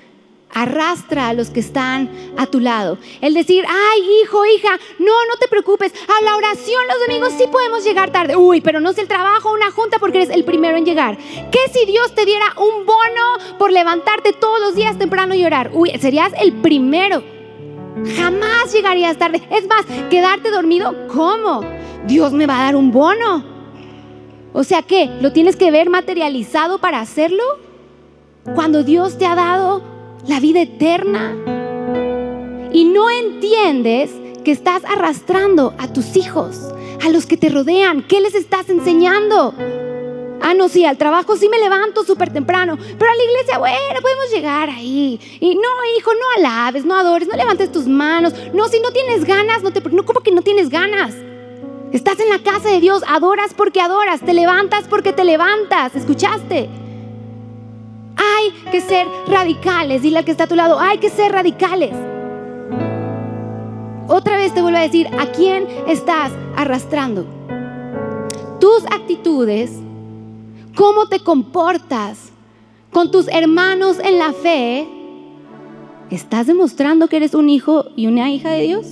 [0.52, 2.98] arrastra a los que están a tu lado.
[3.20, 7.44] El decir, ay, hijo, hija, no, no te preocupes, a la oración los domingos sí
[7.48, 8.34] podemos llegar tarde.
[8.34, 11.16] Uy, pero no es el trabajo, una junta porque eres el primero en llegar.
[11.16, 15.70] ¿Qué si Dios te diera un bono por levantarte todos los días temprano y orar?
[15.74, 17.22] Uy, serías el primero.
[18.16, 19.46] Jamás llegarías tarde.
[19.48, 21.60] Es más, quedarte dormido, ¿cómo?
[22.04, 23.57] Dios me va a dar un bono.
[24.58, 25.08] O sea, ¿qué?
[25.20, 27.44] ¿Lo tienes que ver materializado para hacerlo?
[28.54, 29.82] cuando Dios te ha dado
[30.26, 31.36] la vida eterna
[32.72, 34.10] y no entiendes
[34.44, 38.02] que estás arrastrando a tus hijos, a los que te rodean.
[38.02, 39.54] ¿Qué les estás enseñando?
[40.40, 44.00] Ah, no, sí, al trabajo sí me levanto súper temprano, pero a la iglesia, bueno,
[44.00, 45.20] podemos llegar ahí.
[45.40, 45.68] Y no,
[45.98, 48.32] hijo, no alabes, no adores, no levantes tus manos.
[48.54, 49.80] No, si no tienes ganas, no te...
[49.90, 51.14] No, ¿cómo que no tienes ganas?
[51.92, 55.94] Estás en la casa de Dios, adoras porque adoras, te levantas porque te levantas.
[55.94, 56.68] ¿Escuchaste?
[58.16, 60.02] Hay que ser radicales.
[60.02, 61.94] Dile al que está a tu lado, hay que ser radicales.
[64.06, 67.26] Otra vez te vuelvo a decir, ¿a quién estás arrastrando?
[68.60, 69.72] Tus actitudes,
[70.74, 72.32] cómo te comportas
[72.90, 74.88] con tus hermanos en la fe,
[76.10, 78.86] ¿estás demostrando que eres un hijo y una hija de Dios?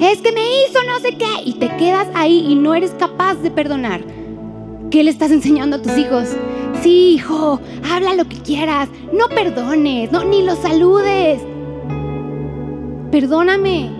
[0.00, 3.36] Es que me hizo no sé qué y te quedas ahí y no eres capaz
[3.36, 4.02] de perdonar.
[4.90, 6.28] ¿Qué le estás enseñando a tus hijos?
[6.82, 11.40] Sí, hijo, habla lo que quieras, no perdones, no, ni lo saludes.
[13.10, 13.90] Perdóname,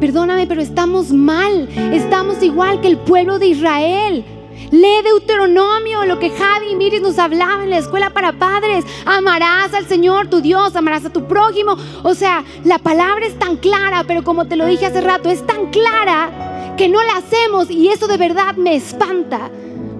[0.00, 4.24] perdóname, pero estamos mal, estamos igual que el pueblo de Israel.
[4.70, 8.84] Lee Deuteronomio, lo que Javi y Miris nos hablaban en la escuela para padres.
[9.04, 11.76] Amarás al Señor tu Dios, amarás a tu prójimo.
[12.02, 15.46] O sea, la palabra es tan clara, pero como te lo dije hace rato, es
[15.46, 19.50] tan clara que no la hacemos y eso de verdad me espanta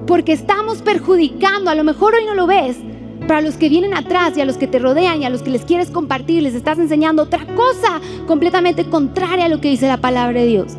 [0.06, 2.76] porque estamos perjudicando, a lo mejor hoy no lo ves,
[3.26, 5.50] para los que vienen atrás y a los que te rodean y a los que
[5.50, 9.98] les quieres compartir, les estás enseñando otra cosa completamente contraria a lo que dice la
[9.98, 10.72] palabra de Dios.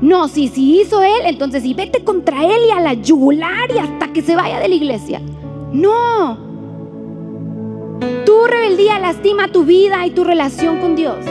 [0.00, 3.78] No, si, si hizo él, entonces si vete contra él y a la yugular y
[3.78, 5.20] hasta que se vaya de la iglesia.
[5.72, 6.38] No.
[8.24, 11.24] Tu rebeldía lastima tu vida y tu relación con Dios.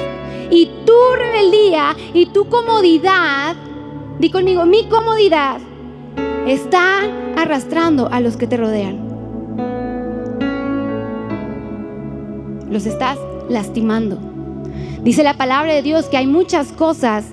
[0.49, 3.55] Y tu rebeldía y tu comodidad,
[4.19, 5.59] di conmigo, mi comodidad
[6.47, 7.01] está
[7.35, 9.03] arrastrando a los que te rodean.
[12.69, 13.17] Los estás
[13.49, 14.17] lastimando.
[15.03, 17.25] Dice la palabra de Dios que hay muchas cosas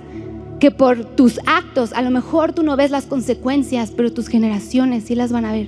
[0.63, 5.03] que por tus actos, a lo mejor tú no ves las consecuencias, pero tus generaciones
[5.03, 5.67] sí las van a ver.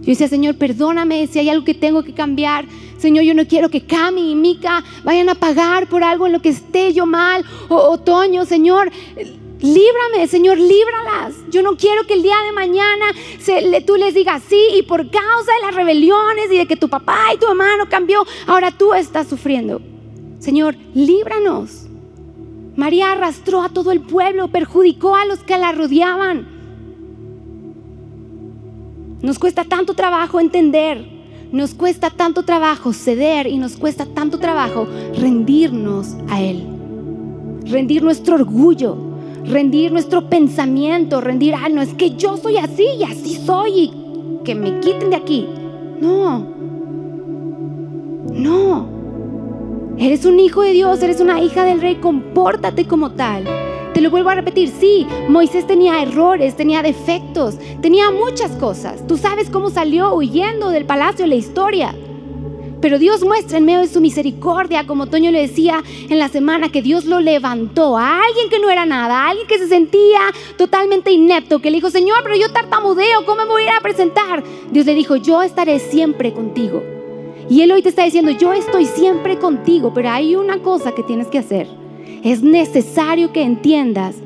[0.00, 2.64] Yo decía, Señor, perdóname si hay algo que tengo que cambiar.
[2.98, 6.42] Señor, yo no quiero que Cami y Mica vayan a pagar por algo en lo
[6.42, 7.44] que esté yo mal.
[7.68, 8.90] O otoño, Señor,
[9.60, 11.36] líbrame, Señor, líbralas.
[11.48, 13.04] Yo no quiero que el día de mañana
[13.86, 17.26] tú les digas sí y por causa de las rebeliones y de que tu papá
[17.32, 19.80] y tu mamá no cambió, ahora tú estás sufriendo.
[20.40, 21.81] Señor, líbranos.
[22.76, 26.46] María arrastró a todo el pueblo, perjudicó a los que la rodeaban.
[29.20, 31.06] Nos cuesta tanto trabajo entender,
[31.52, 36.64] nos cuesta tanto trabajo ceder y nos cuesta tanto trabajo rendirnos a Él,
[37.66, 38.96] rendir nuestro orgullo,
[39.44, 43.92] rendir nuestro pensamiento, rendir, ah, no es que yo soy así y así soy y
[44.44, 45.46] que me quiten de aquí.
[46.00, 46.46] No,
[48.32, 48.91] no.
[49.98, 53.44] Eres un hijo de Dios, eres una hija del rey, compórtate como tal.
[53.92, 59.06] Te lo vuelvo a repetir, sí, Moisés tenía errores, tenía defectos, tenía muchas cosas.
[59.06, 61.94] Tú sabes cómo salió huyendo del palacio la historia.
[62.80, 66.72] Pero Dios muestra en medio de su misericordia, como Toño le decía en la semana,
[66.72, 70.20] que Dios lo levantó a alguien que no era nada, a alguien que se sentía
[70.56, 73.80] totalmente inepto, que le dijo, Señor, pero yo tartamudeo, ¿cómo me voy a ir a
[73.80, 74.42] presentar?
[74.72, 76.82] Dios le dijo, yo estaré siempre contigo.
[77.52, 81.02] Y Él hoy te está diciendo, yo estoy siempre contigo, pero hay una cosa que
[81.02, 81.68] tienes que hacer.
[82.24, 84.16] Es necesario que entiendas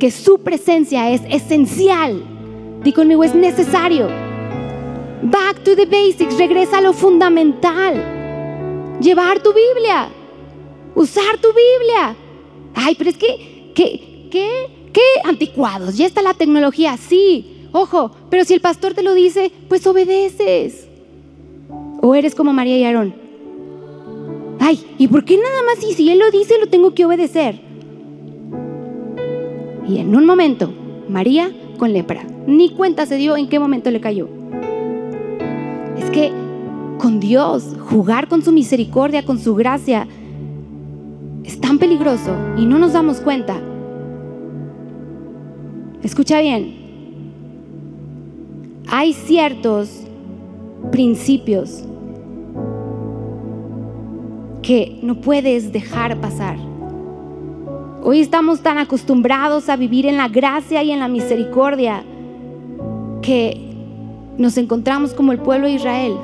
[0.00, 2.20] que su presencia es esencial.
[2.82, 4.08] Di conmigo, es necesario.
[5.22, 8.98] Back to the basics, regresa a lo fundamental.
[9.00, 10.08] Llevar tu Biblia,
[10.96, 12.16] usar tu Biblia.
[12.74, 15.96] Ay, pero es que, ¿qué, qué, qué anticuados?
[15.96, 20.85] Ya está la tecnología, sí, ojo, pero si el pastor te lo dice, pues obedeces.
[22.06, 23.14] O eres como María y Aarón.
[24.60, 25.82] Ay, ¿y por qué nada más?
[25.82, 27.60] Y si él lo dice, lo tengo que obedecer.
[29.88, 30.72] Y en un momento,
[31.08, 32.22] María con lepra.
[32.46, 34.28] Ni cuenta se dio en qué momento le cayó
[35.96, 36.32] es que
[36.98, 40.06] con Dios, jugar con su misericordia, con su gracia,
[41.44, 43.60] es tan peligroso y no nos damos cuenta.
[46.02, 46.74] Escucha bien,
[48.88, 50.02] hay ciertos
[50.92, 51.84] principios
[54.66, 56.56] que no puedes dejar pasar.
[58.02, 62.02] Hoy estamos tan acostumbrados a vivir en la gracia y en la misericordia
[63.22, 63.60] que
[64.36, 66.16] nos encontramos como el pueblo de Israel,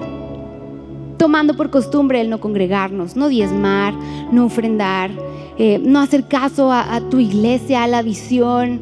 [1.18, 3.94] tomando por costumbre el no congregarnos, no diezmar,
[4.32, 5.12] no ofrendar,
[5.56, 8.80] eh, no hacer caso a, a tu iglesia, a la visión.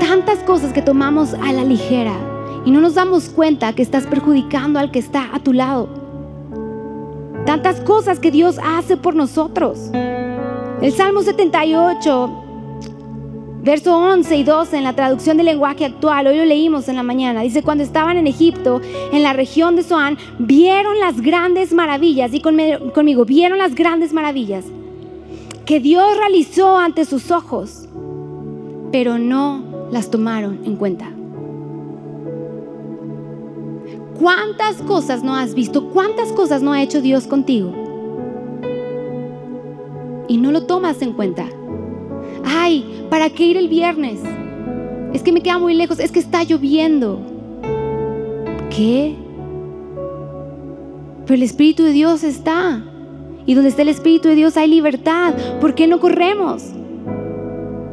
[0.00, 2.14] tantas cosas que tomamos a la ligera
[2.64, 6.05] y no nos damos cuenta que estás perjudicando al que está a tu lado.
[7.46, 9.90] Tantas cosas que Dios hace por nosotros.
[10.82, 12.42] El Salmo 78
[13.66, 17.02] Verso 11 y 12 en la traducción del lenguaje actual, hoy lo leímos en la
[17.02, 18.80] mañana, dice, cuando estaban en Egipto,
[19.12, 24.64] en la región de Zoán, vieron las grandes maravillas, y conmigo, vieron las grandes maravillas
[25.64, 27.88] que Dios realizó ante sus ojos,
[28.92, 31.15] pero no las tomaron en cuenta.
[34.18, 35.90] ¿Cuántas cosas no has visto?
[35.90, 37.72] ¿Cuántas cosas no ha hecho Dios contigo?
[40.28, 41.48] Y no lo tomas en cuenta
[42.46, 44.20] ay, ¿para qué ir el viernes?
[45.12, 47.20] Es que me queda muy lejos, es que está lloviendo.
[48.70, 49.14] ¿Qué?
[51.24, 52.82] Pero el Espíritu de Dios está.
[53.46, 55.34] Y donde está el Espíritu de Dios hay libertad.
[55.60, 56.64] ¿Por qué no corremos?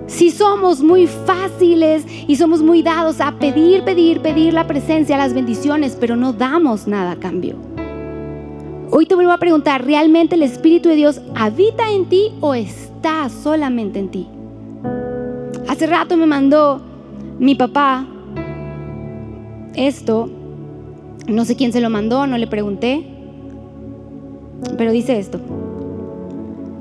[0.08, 5.34] Si somos muy fáciles y somos muy dados a pedir, pedir, pedir la presencia, las
[5.34, 7.56] bendiciones, pero no damos nada a cambio.
[8.92, 13.30] Hoy te vuelvo a preguntar, ¿realmente el Espíritu de Dios habita en ti o está
[13.30, 14.28] solamente en ti?
[15.68, 16.82] Hace rato me mandó
[17.40, 18.06] mi papá
[19.74, 20.30] esto.
[21.28, 23.08] No sé quién se lo mandó, no le pregunté.
[24.78, 25.40] Pero dice esto.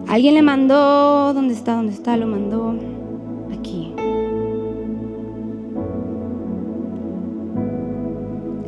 [0.08, 1.76] Alguien le mandó, ¿dónde está?
[1.76, 2.16] ¿Dónde está?
[2.16, 2.74] Lo mandó
[3.52, 3.92] aquí.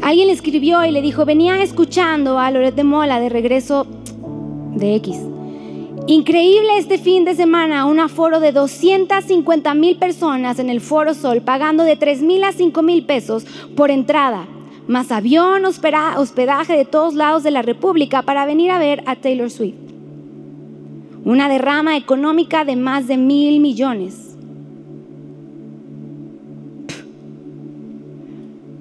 [0.02, 3.86] Alguien le escribió y le dijo, venía escuchando a Loret de Mola de regreso
[4.74, 5.16] de X.
[6.06, 11.40] Increíble este fin de semana, un aforo de 250 mil personas en el Foro Sol,
[11.40, 14.46] pagando de 3 mil a 5 mil pesos por entrada,
[14.86, 19.50] más avión, hospedaje de todos lados de la República para venir a ver a Taylor
[19.50, 19.76] Swift.
[21.24, 24.33] Una derrama económica de más de mil millones.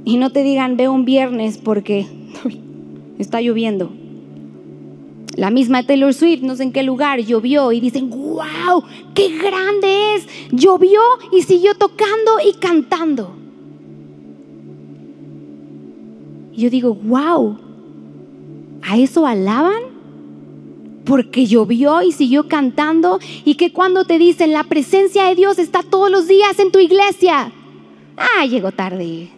[0.05, 2.07] Y no te digan, ve un viernes porque
[3.19, 3.91] está lloviendo.
[5.35, 8.83] La misma Taylor Swift, no sé en qué lugar, llovió y dicen, wow,
[9.15, 10.27] qué grande es.
[10.51, 11.01] Llovió
[11.31, 13.35] y siguió tocando y cantando.
[16.51, 17.57] Y yo digo, wow,
[18.83, 19.81] ¿a eso alaban?
[21.03, 25.81] Porque llovió y siguió cantando y que cuando te dicen la presencia de Dios está
[25.81, 27.51] todos los días en tu iglesia.
[28.15, 29.31] Ah, llegó tarde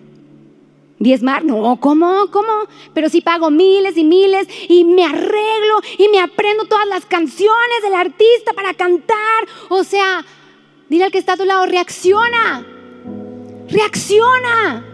[1.00, 1.44] diezmar.
[1.44, 2.28] No, ¿cómo?
[2.32, 2.52] ¿Cómo?
[2.94, 7.82] Pero si pago miles y miles y me arreglo y me aprendo todas las canciones
[7.84, 9.46] del artista para cantar.
[9.70, 10.26] O sea,
[10.90, 12.66] dile al que está a tu lado, reacciona.
[13.70, 14.86] Reacciona.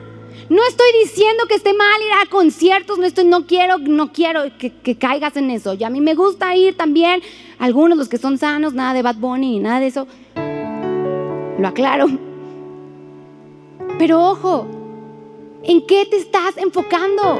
[0.49, 4.43] No estoy diciendo que esté mal ir a conciertos, no estoy, no quiero, no quiero
[4.57, 5.75] que, que caigas en eso.
[5.75, 7.21] Y a mí me gusta ir también,
[7.57, 10.07] algunos los que son sanos, nada de Bad Bunny, nada de eso.
[11.57, 12.07] Lo aclaro.
[13.97, 14.80] Pero ojo,
[15.63, 17.39] ¿En qué te estás enfocando?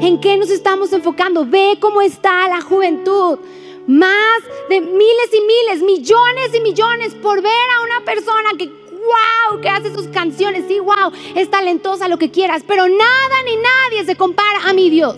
[0.00, 1.46] ¿En qué nos estamos enfocando?
[1.46, 3.38] Ve cómo está la juventud.
[3.86, 9.60] Más de miles y miles, millones y millones por ver a una persona que, wow,
[9.60, 10.64] que hace sus canciones.
[10.66, 12.64] Sí, wow, es talentosa, lo que quieras.
[12.66, 15.16] Pero nada ni nadie se compara a mi Dios.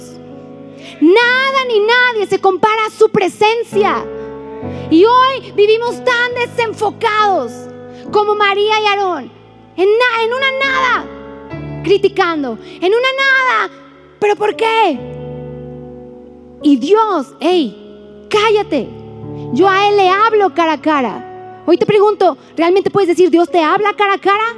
[1.00, 4.04] Nada ni nadie se compara a su presencia.
[4.90, 7.52] Y hoy vivimos tan desenfocados
[8.12, 9.32] como María y Aarón.
[9.76, 11.13] En, en una nada
[11.84, 13.70] criticando, en una nada.
[14.18, 14.98] ¿Pero por qué?
[16.62, 18.88] Y Dios, hey, cállate.
[19.52, 21.62] Yo a Él le hablo cara a cara.
[21.66, 24.56] Hoy te pregunto, ¿realmente puedes decir Dios te habla cara a cara?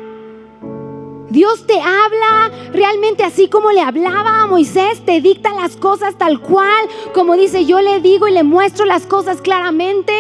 [1.29, 6.41] Dios te habla realmente así como le hablaba a Moisés, te dicta las cosas tal
[6.41, 10.13] cual, como dice yo le digo y le muestro las cosas claramente.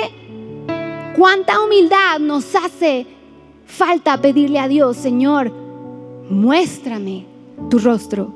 [1.16, 3.06] ¿Cuánta humildad nos hace
[3.64, 5.65] falta pedirle a Dios, Señor?
[6.30, 7.24] Muéstrame
[7.70, 8.32] tu rostro.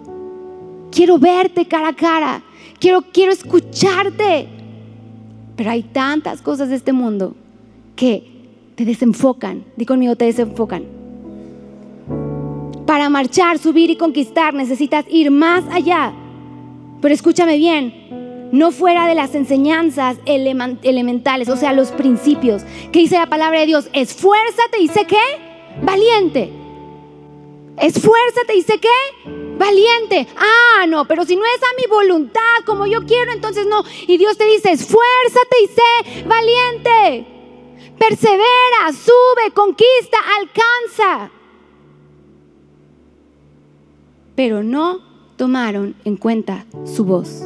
[0.91, 2.43] Quiero verte cara a cara.
[2.79, 4.49] Quiero, quiero escucharte.
[5.57, 7.35] Pero hay tantas cosas de este mundo
[7.97, 8.25] que
[8.75, 9.65] te desenfocan.
[9.77, 10.85] Di conmigo, te desenfocan.
[12.87, 16.13] Para marchar, subir y conquistar necesitas ir más allá.
[17.01, 22.63] Pero escúchame bien, no fuera de las enseñanzas elementales, o sea, los principios.
[22.91, 23.89] ¿Qué dice la palabra de Dios?
[23.93, 25.17] Esfuérzate y sé qué?
[25.83, 26.60] Valiente.
[27.81, 28.89] Esfuérzate y sé qué,
[29.59, 30.29] valiente.
[30.37, 33.83] Ah, no, pero si no es a mi voluntad como yo quiero, entonces no.
[34.07, 37.27] Y Dios te dice, esfuérzate y sé valiente.
[37.99, 41.31] Persevera, sube, conquista, alcanza.
[44.35, 45.01] Pero no
[45.37, 47.43] tomaron en cuenta su voz.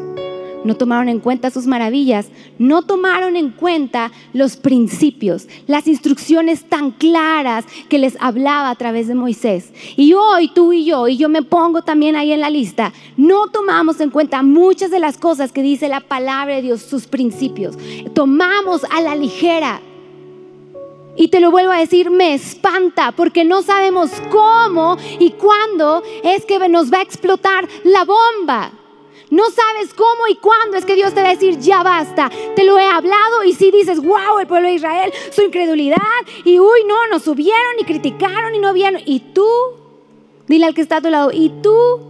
[0.64, 6.90] No tomaron en cuenta sus maravillas, no tomaron en cuenta los principios, las instrucciones tan
[6.90, 9.72] claras que les hablaba a través de Moisés.
[9.96, 13.48] Y hoy tú y yo, y yo me pongo también ahí en la lista, no
[13.48, 17.76] tomamos en cuenta muchas de las cosas que dice la palabra de Dios, sus principios.
[18.14, 19.80] Tomamos a la ligera.
[21.16, 26.44] Y te lo vuelvo a decir, me espanta porque no sabemos cómo y cuándo es
[26.44, 28.72] que nos va a explotar la bomba.
[29.30, 32.30] No sabes cómo y cuándo es que Dios te va a decir, ya basta.
[32.54, 35.98] Te lo he hablado y si dices, wow, el pueblo de Israel, su incredulidad,
[36.44, 39.00] y uy, no, nos subieron y criticaron y no vieron.
[39.04, 39.48] Y tú,
[40.46, 42.00] dile al que está a tu lado, y tú,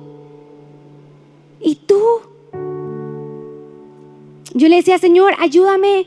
[1.60, 2.20] y tú.
[4.52, 6.06] Yo le decía, Señor, ayúdame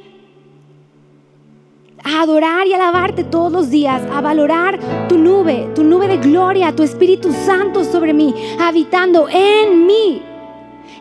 [2.04, 4.80] a adorar y alabarte todos los días, a valorar
[5.10, 10.22] tu nube, tu nube de gloria, tu Espíritu Santo sobre mí, habitando en mí.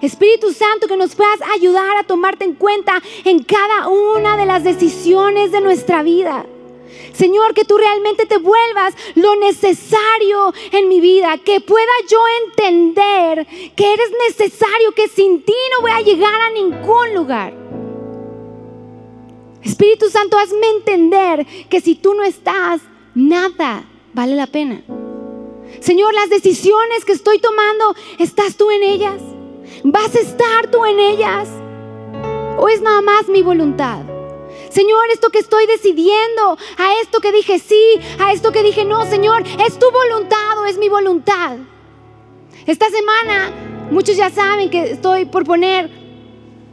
[0.06, 4.64] Espíritu Santo, que nos puedas ayudar a tomarte en cuenta en cada una de las
[4.64, 6.46] decisiones de nuestra vida.
[7.12, 13.46] Señor, que tú realmente te vuelvas lo necesario en mi vida, que pueda yo entender
[13.74, 17.54] que eres necesario, que sin ti no voy a llegar a ningún lugar.
[19.62, 22.82] Espíritu Santo, hazme entender que si tú no estás,
[23.14, 24.82] nada vale la pena.
[25.80, 29.20] Señor, las decisiones que estoy tomando, ¿estás tú en ellas?
[29.84, 31.48] ¿Vas a estar tú en ellas?
[32.58, 34.00] ¿O es nada más mi voluntad?
[34.70, 39.04] Señor, esto que estoy decidiendo, a esto que dije sí, a esto que dije no,
[39.06, 41.56] Señor, ¿es tu voluntad o es mi voluntad?
[42.66, 43.52] Esta semana,
[43.90, 45.90] muchos ya saben que estoy por poner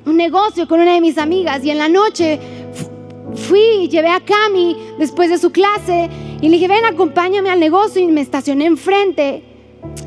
[0.06, 2.40] un negocio con una de mis amigas y en la noche
[3.36, 6.10] fui, llevé a Cami después de su clase
[6.42, 9.53] y le dije, ven, acompáñame al negocio y me estacioné enfrente.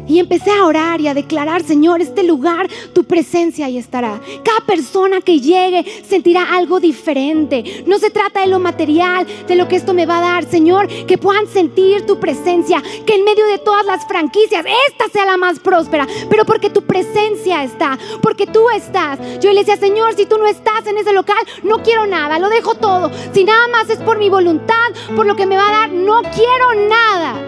[0.09, 4.21] Y empecé a orar y a declarar, Señor, este lugar, tu presencia ahí estará.
[4.45, 7.85] Cada persona que llegue sentirá algo diferente.
[7.87, 10.87] No se trata de lo material, de lo que esto me va a dar, Señor,
[11.07, 15.37] que puedan sentir tu presencia, que en medio de todas las franquicias, esta sea la
[15.37, 19.19] más próspera, pero porque tu presencia está, porque tú estás.
[19.41, 22.49] Yo le decía, Señor, si tú no estás en ese local, no quiero nada, lo
[22.49, 23.11] dejo todo.
[23.33, 24.77] Si nada más es por mi voluntad,
[25.17, 27.46] por lo que me va a dar, no quiero nada.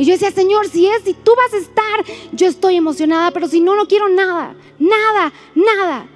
[0.00, 3.46] Y yo decía, Señor, si es, si tú vas a estar, yo estoy emocionada, pero
[3.46, 6.08] si no, no quiero nada, nada, nada.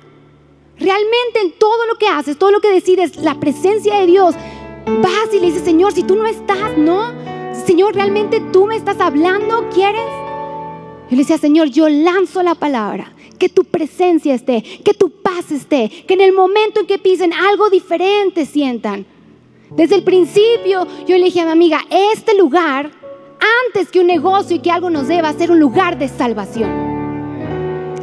[0.79, 4.37] Realmente en todo lo que haces, todo lo que decides, la presencia de Dios,
[4.87, 7.13] vas y le dices, Señor, si tú no estás, ¿no?
[7.67, 10.01] Señor, realmente tú me estás hablando, ¿quieres?
[10.01, 15.53] Yo le decía, Señor, yo lanzo la palabra, que tu presencia esté, que tu paz
[15.53, 19.05] esté, que en el momento en que pisen algo diferente sientan.
[19.77, 23.04] Desde el principio yo le dije a mi amiga, este lugar
[23.67, 26.71] antes que un negocio y que algo nos deba ser un lugar de salvación.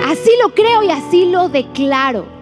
[0.06, 2.41] Así lo creo y así lo declaro.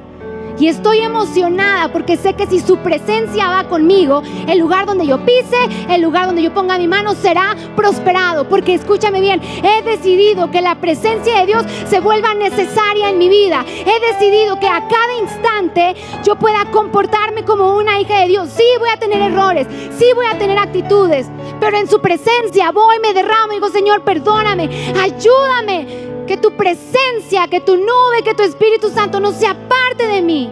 [0.60, 5.24] Y estoy emocionada porque sé que si su presencia va conmigo, el lugar donde yo
[5.26, 5.58] pise,
[5.90, 8.48] el lugar donde yo ponga mi mano será prosperado.
[8.50, 13.30] Porque escúchame bien, he decidido que la presencia de Dios se vuelva necesaria en mi
[13.30, 13.64] vida.
[13.66, 15.96] He decidido que a cada instante
[16.26, 18.50] yo pueda comportarme como una hija de Dios.
[18.50, 19.66] Sí voy a tener errores,
[19.98, 21.30] sí voy a tener actitudes,
[21.62, 27.48] pero en su presencia voy, me derramo y digo, Señor, perdóname, ayúdame que tu presencia,
[27.48, 30.48] que tu nube, que tu Espíritu Santo no sea parte de mí.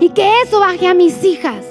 [0.00, 1.62] Y que eso baje a mis hijas.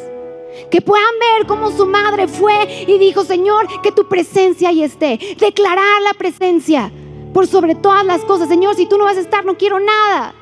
[0.70, 5.20] Que puedan ver cómo su madre fue y dijo, Señor, que tu presencia ahí esté.
[5.40, 6.92] Declarar la presencia
[7.34, 8.50] por sobre todas las cosas.
[8.50, 10.36] Señor, si tú no vas a estar, no quiero nada.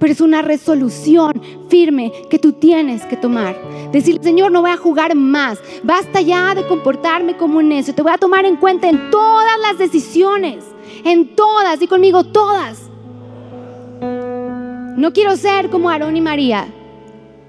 [0.00, 3.56] Pero es una resolución firme que tú tienes que tomar.
[3.92, 5.60] Decir, Señor, no voy a jugar más.
[5.84, 7.94] Basta ya de comportarme como un necio.
[7.94, 10.64] Te voy a tomar en cuenta en todas las decisiones
[11.06, 12.90] en todas, y conmigo todas.
[14.96, 16.66] No quiero ser como Aarón y María,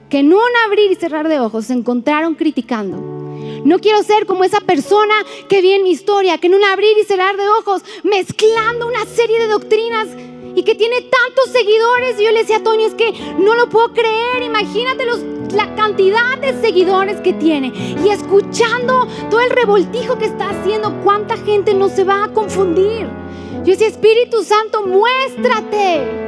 [0.10, 2.98] que en un abrir y cerrar de ojos se encontraron criticando.
[3.64, 5.14] No quiero ser como esa persona
[5.50, 9.06] que vi en mi historia, que en un abrir y cerrar de ojos, mezclando una
[9.06, 10.08] serie de doctrinas
[10.56, 12.20] y que tiene tantos seguidores.
[12.20, 14.44] Y yo le decía a Tony, es que no lo puedo creer.
[14.44, 15.06] Imagínate
[15.54, 17.74] la cantidad de seguidores que tiene.
[18.04, 23.08] Y escuchando todo el revoltijo que está haciendo, cuánta gente no se va a confundir.
[23.64, 26.27] Yo decía, Espíritu Santo, muéstrate.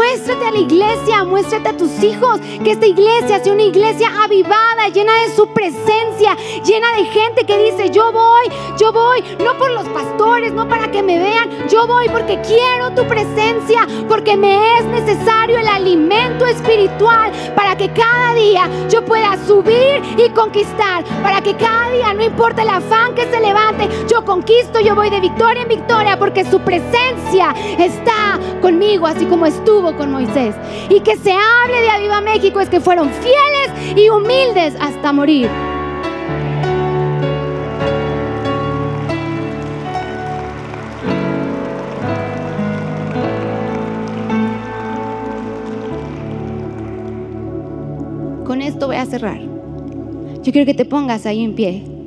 [0.00, 4.88] Muéstrate a la iglesia, muéstrate a tus hijos, que esta iglesia sea una iglesia avivada,
[4.88, 6.34] llena de su presencia,
[6.64, 8.48] llena de gente que dice, yo voy,
[8.78, 12.94] yo voy, no por los pastores, no para que me vean, yo voy porque quiero
[12.94, 19.36] tu presencia, porque me es necesario el alimento espiritual para que cada día yo pueda
[19.46, 24.24] subir y conquistar, para que cada día, no importa el afán que se levante, yo
[24.24, 29.89] conquisto, yo voy de victoria en victoria, porque su presencia está conmigo, así como estuvo
[29.96, 30.54] con Moisés.
[30.88, 35.48] Y que se hable de Aviva México es que fueron fieles y humildes hasta morir.
[48.44, 49.40] Con esto voy a cerrar.
[50.42, 51.99] Yo quiero que te pongas ahí en pie.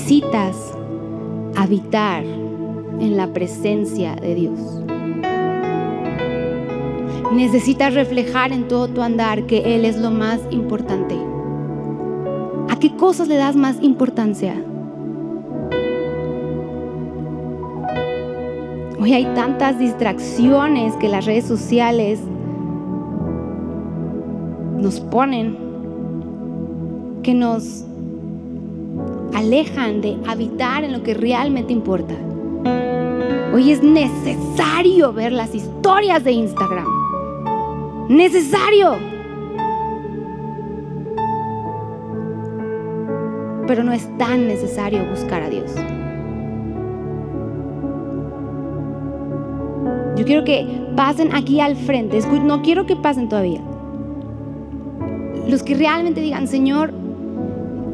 [0.00, 0.56] Necesitas
[1.56, 4.58] habitar en la presencia de Dios.
[7.34, 11.16] Necesitas reflejar en todo tu andar que Él es lo más importante.
[12.70, 14.54] ¿A qué cosas le das más importancia?
[18.98, 22.20] Hoy hay tantas distracciones que las redes sociales
[24.78, 25.58] nos ponen
[27.22, 27.84] que nos
[29.40, 32.14] alejan de habitar en lo que realmente importa.
[33.52, 36.86] Hoy es necesario ver las historias de Instagram.
[38.08, 38.96] Necesario.
[43.66, 45.74] Pero no es tan necesario buscar a Dios.
[50.16, 50.66] Yo quiero que
[50.96, 52.20] pasen aquí al frente.
[52.44, 53.62] No quiero que pasen todavía.
[55.48, 56.92] Los que realmente digan, Señor,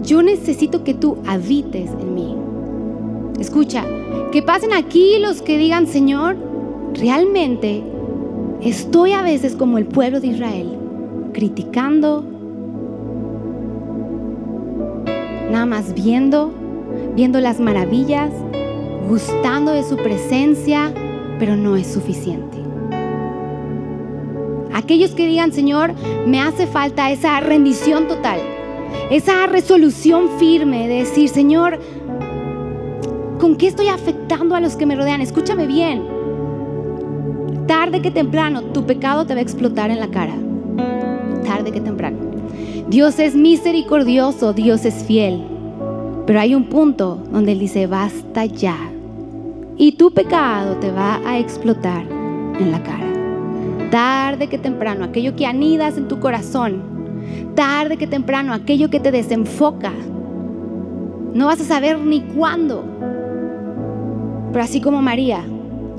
[0.07, 2.37] yo necesito que tú habites en mí.
[3.41, 3.85] Escucha,
[4.31, 6.37] que pasen aquí los que digan, Señor,
[6.95, 7.83] realmente
[8.63, 10.79] estoy a veces como el pueblo de Israel,
[11.33, 12.25] criticando,
[15.51, 16.53] nada más viendo,
[17.15, 18.31] viendo las maravillas,
[19.09, 20.95] gustando de su presencia,
[21.41, 22.57] pero no es suficiente.
[24.73, 25.95] Aquellos que digan, Señor,
[26.27, 28.56] me hace falta esa rendición total
[29.11, 31.79] esa resolución firme de decir, Señor,
[33.39, 35.21] ¿con qué estoy afectando a los que me rodean?
[35.21, 36.03] Escúchame bien.
[37.67, 40.35] Tarde que temprano tu pecado te va a explotar en la cara.
[41.45, 42.19] Tarde que temprano.
[42.89, 45.43] Dios es misericordioso, Dios es fiel.
[46.27, 48.77] Pero hay un punto donde Él dice, basta ya.
[49.77, 52.05] Y tu pecado te va a explotar
[52.59, 53.07] en la cara.
[53.91, 56.96] Tarde que temprano, aquello que anidas en tu corazón,
[57.55, 59.93] tarde que temprano, aquello que te desenfoca.
[61.35, 62.85] No vas a saber ni cuándo.
[64.53, 65.45] Pero así como María,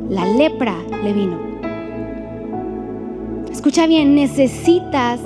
[0.10, 1.38] la lepra le vino.
[3.52, 5.20] Escucha bien, necesitas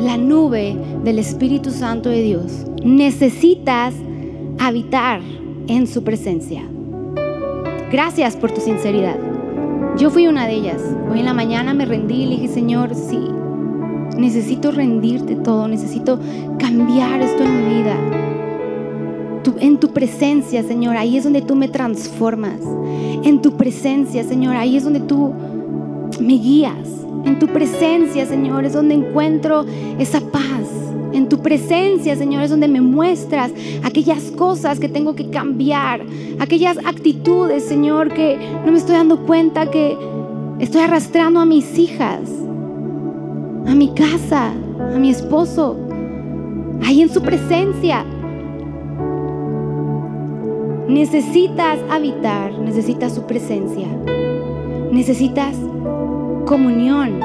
[0.00, 2.66] la nube del Espíritu Santo de Dios.
[2.84, 3.94] Necesitas
[4.58, 5.20] habitar
[5.68, 6.62] en su presencia.
[7.90, 9.16] Gracias por tu sinceridad.
[9.96, 10.82] Yo fui una de ellas.
[11.10, 13.18] Hoy en la mañana me rendí y le dije, Señor, sí,
[14.18, 16.18] Necesito rendirte todo, necesito
[16.58, 17.96] cambiar esto en mi vida.
[19.58, 22.60] en tu presencia, Señor, ahí es donde tú me transformas.
[23.22, 25.32] En tu presencia, Señor, ahí es donde tú
[26.20, 26.88] me guías.
[27.24, 29.64] En tu presencia, Señor, es donde encuentro
[29.98, 30.42] esa paz.
[31.12, 33.50] En tu presencia, Señor, es donde me muestras
[33.82, 36.02] aquellas cosas que tengo que cambiar,
[36.38, 39.96] aquellas actitudes, Señor, que no me estoy dando cuenta que
[40.58, 42.45] estoy arrastrando a mis hijas
[43.66, 44.52] a mi casa,
[44.94, 45.76] a mi esposo,
[46.84, 48.04] ahí en su presencia.
[50.88, 53.88] Necesitas habitar, necesitas su presencia,
[54.92, 55.56] necesitas
[56.46, 57.20] comunión,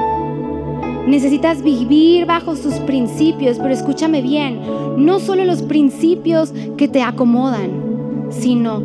[1.06, 4.60] necesitas vivir bajo sus principios, pero escúchame bien,
[4.96, 8.82] no solo los principios que te acomodan, sino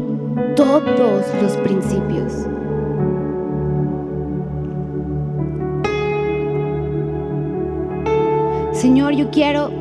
[0.56, 2.47] todos los principios.
[8.78, 9.72] Señor, yo quiero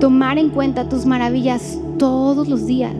[0.00, 2.94] tomar en cuenta tus maravillas todos los días.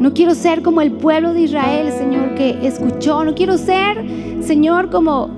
[0.00, 3.24] No quiero ser como el pueblo de Israel, Señor, que escuchó.
[3.24, 4.04] No quiero ser,
[4.42, 5.30] Señor, como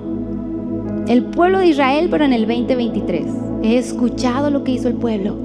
[1.07, 3.27] el pueblo de Israel, pero en el 2023.
[3.61, 5.35] He escuchado lo que hizo el pueblo.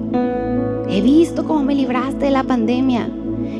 [0.88, 3.10] He visto cómo me libraste de la pandemia.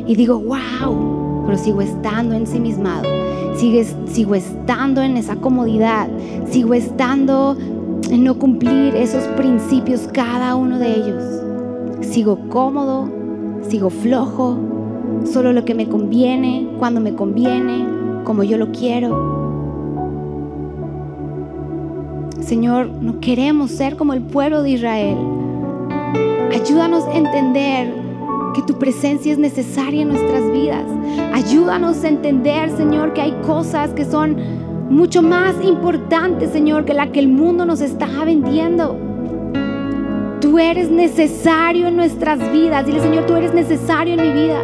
[0.06, 3.04] Y digo, wow, pero sigo estando ensimismado.
[3.58, 6.08] Sigo, estando en esa comodidad.
[6.50, 7.56] Sigo estando
[8.10, 11.22] en no cumplir esos principios, cada uno de ellos.
[12.00, 13.08] Sigo cómodo,
[13.68, 14.56] sigo flojo,
[15.24, 17.86] solo lo que me conviene, cuando me conviene,
[18.24, 19.38] como yo lo quiero.
[22.40, 25.18] Señor, no queremos ser como el pueblo de Israel.
[26.52, 27.92] Ayúdanos a entender
[28.54, 30.84] que tu presencia es necesaria en nuestras vidas.
[31.34, 34.36] Ayúdanos a entender, Señor, que hay cosas que son
[34.90, 38.96] mucho más importantes, Señor, que la que el mundo nos está vendiendo.
[40.40, 42.86] Tú eres necesario en nuestras vidas.
[42.86, 44.60] Dile, Señor, tú eres necesario en mi vida.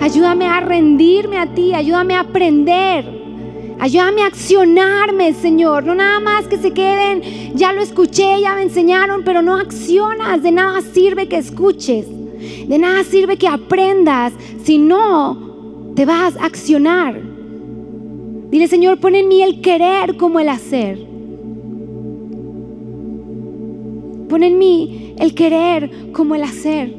[0.00, 3.04] Ayúdame a rendirme a ti, ayúdame a aprender.
[3.78, 5.84] Ayúdame a accionarme, Señor.
[5.84, 7.22] No nada más que se queden,
[7.54, 10.42] ya lo escuché, ya me enseñaron, pero no accionas.
[10.42, 12.06] De nada sirve que escuches.
[12.68, 14.32] De nada sirve que aprendas
[14.64, 17.35] si no te vas a accionar.
[18.50, 20.98] Dile, Señor, pon en mí el querer como el hacer.
[24.28, 26.94] Pon en mí el querer como el hacer.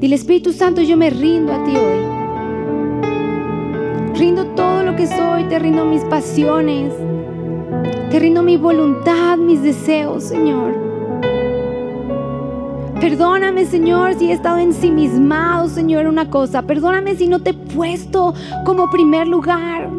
[0.00, 2.16] Dile, Espíritu Santo, yo me rindo a ti hoy.
[4.18, 6.92] Rindo todo lo que soy, te rindo mis pasiones,
[8.10, 10.85] te rindo mi voluntad, mis deseos, Señor.
[13.00, 16.62] Perdóname, Señor, si he estado ensimismado, Señor, en una cosa.
[16.62, 18.32] Perdóname si no te he puesto
[18.64, 19.90] como primer lugar.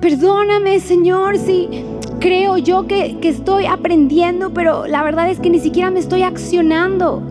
[0.00, 1.84] Perdóname, Señor, si
[2.18, 6.22] creo yo que, que estoy aprendiendo, pero la verdad es que ni siquiera me estoy
[6.22, 7.22] accionando.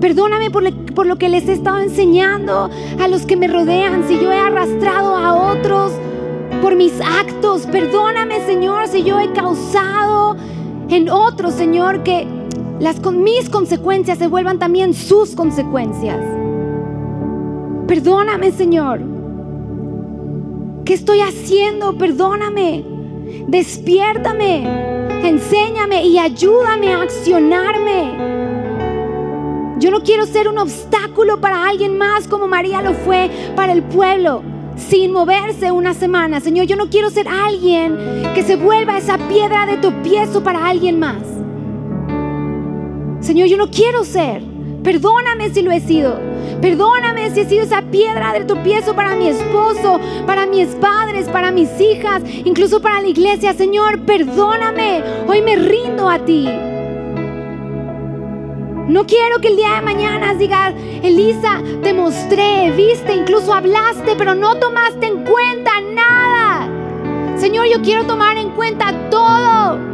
[0.00, 2.68] Perdóname por, por lo que les he estado enseñando
[3.00, 5.92] a los que me rodean, si yo he arrastrado a otros
[6.60, 7.66] por mis actos.
[7.66, 10.36] Perdóname, Señor, si yo he causado
[10.90, 12.26] en otros, Señor, que
[12.80, 16.18] las, mis consecuencias se vuelvan también sus consecuencias.
[17.86, 19.00] Perdóname, Señor.
[20.84, 21.96] ¿Qué estoy haciendo?
[21.96, 22.84] Perdóname.
[23.46, 24.66] Despiértame.
[25.26, 28.34] Enséñame y ayúdame a accionarme.
[29.78, 33.82] Yo no quiero ser un obstáculo para alguien más como María lo fue para el
[33.82, 34.42] pueblo
[34.76, 36.40] sin moverse una semana.
[36.40, 37.96] Señor, yo no quiero ser alguien
[38.34, 41.43] que se vuelva esa piedra de tropiezo para alguien más.
[43.24, 44.42] Señor, yo no quiero ser.
[44.82, 46.20] Perdóname si lo he sido.
[46.60, 51.50] Perdóname si he sido esa piedra de tropiezo para mi esposo, para mis padres, para
[51.50, 53.54] mis hijas, incluso para la iglesia.
[53.54, 55.02] Señor, perdóname.
[55.26, 56.46] Hoy me rindo a ti.
[58.88, 64.34] No quiero que el día de mañana digas, Elisa, te mostré, viste, incluso hablaste, pero
[64.34, 66.68] no tomaste en cuenta nada.
[67.38, 69.93] Señor, yo quiero tomar en cuenta todo.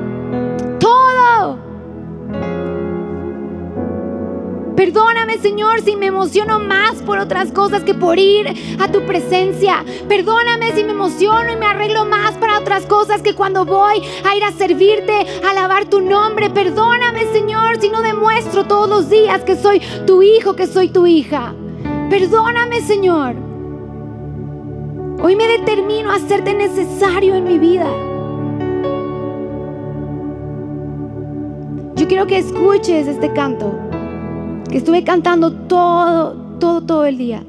[4.81, 8.47] Perdóname, Señor, si me emociono más por otras cosas que por ir
[8.79, 9.85] a tu presencia.
[10.09, 14.35] Perdóname si me emociono y me arreglo más para otras cosas que cuando voy a
[14.35, 16.49] ir a servirte, a alabar tu nombre.
[16.49, 21.07] Perdóname, Señor, si no demuestro todos los días que soy tu hijo, que soy tu
[21.07, 21.55] hija.
[22.09, 23.35] Perdóname, Señor.
[25.23, 27.87] Hoy me determino a hacerte necesario en mi vida.
[31.97, 33.90] Yo quiero que escuches este canto
[34.71, 37.45] que estuve cantando todo, todo, todo el día.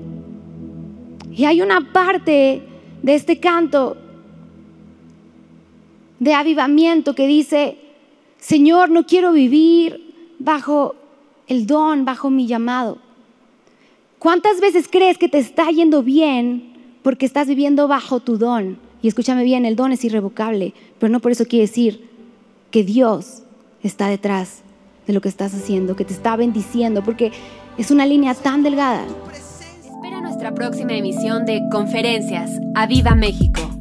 [1.31, 2.63] Y hay una parte
[3.03, 3.97] de este canto
[6.19, 7.77] de avivamiento que dice,
[8.39, 10.95] Señor, no quiero vivir bajo
[11.47, 12.97] el don, bajo mi llamado.
[14.19, 18.77] ¿Cuántas veces crees que te está yendo bien porque estás viviendo bajo tu don?
[19.01, 22.07] Y escúchame bien, el don es irrevocable, pero no por eso quiere decir
[22.69, 23.43] que Dios
[23.81, 24.63] está detrás
[25.11, 27.31] de lo que estás haciendo, que te está bendiciendo, porque
[27.77, 29.03] es una línea tan delgada.
[29.83, 32.51] Espera nuestra próxima emisión de Conferencias.
[32.75, 33.80] ¡A Viva México!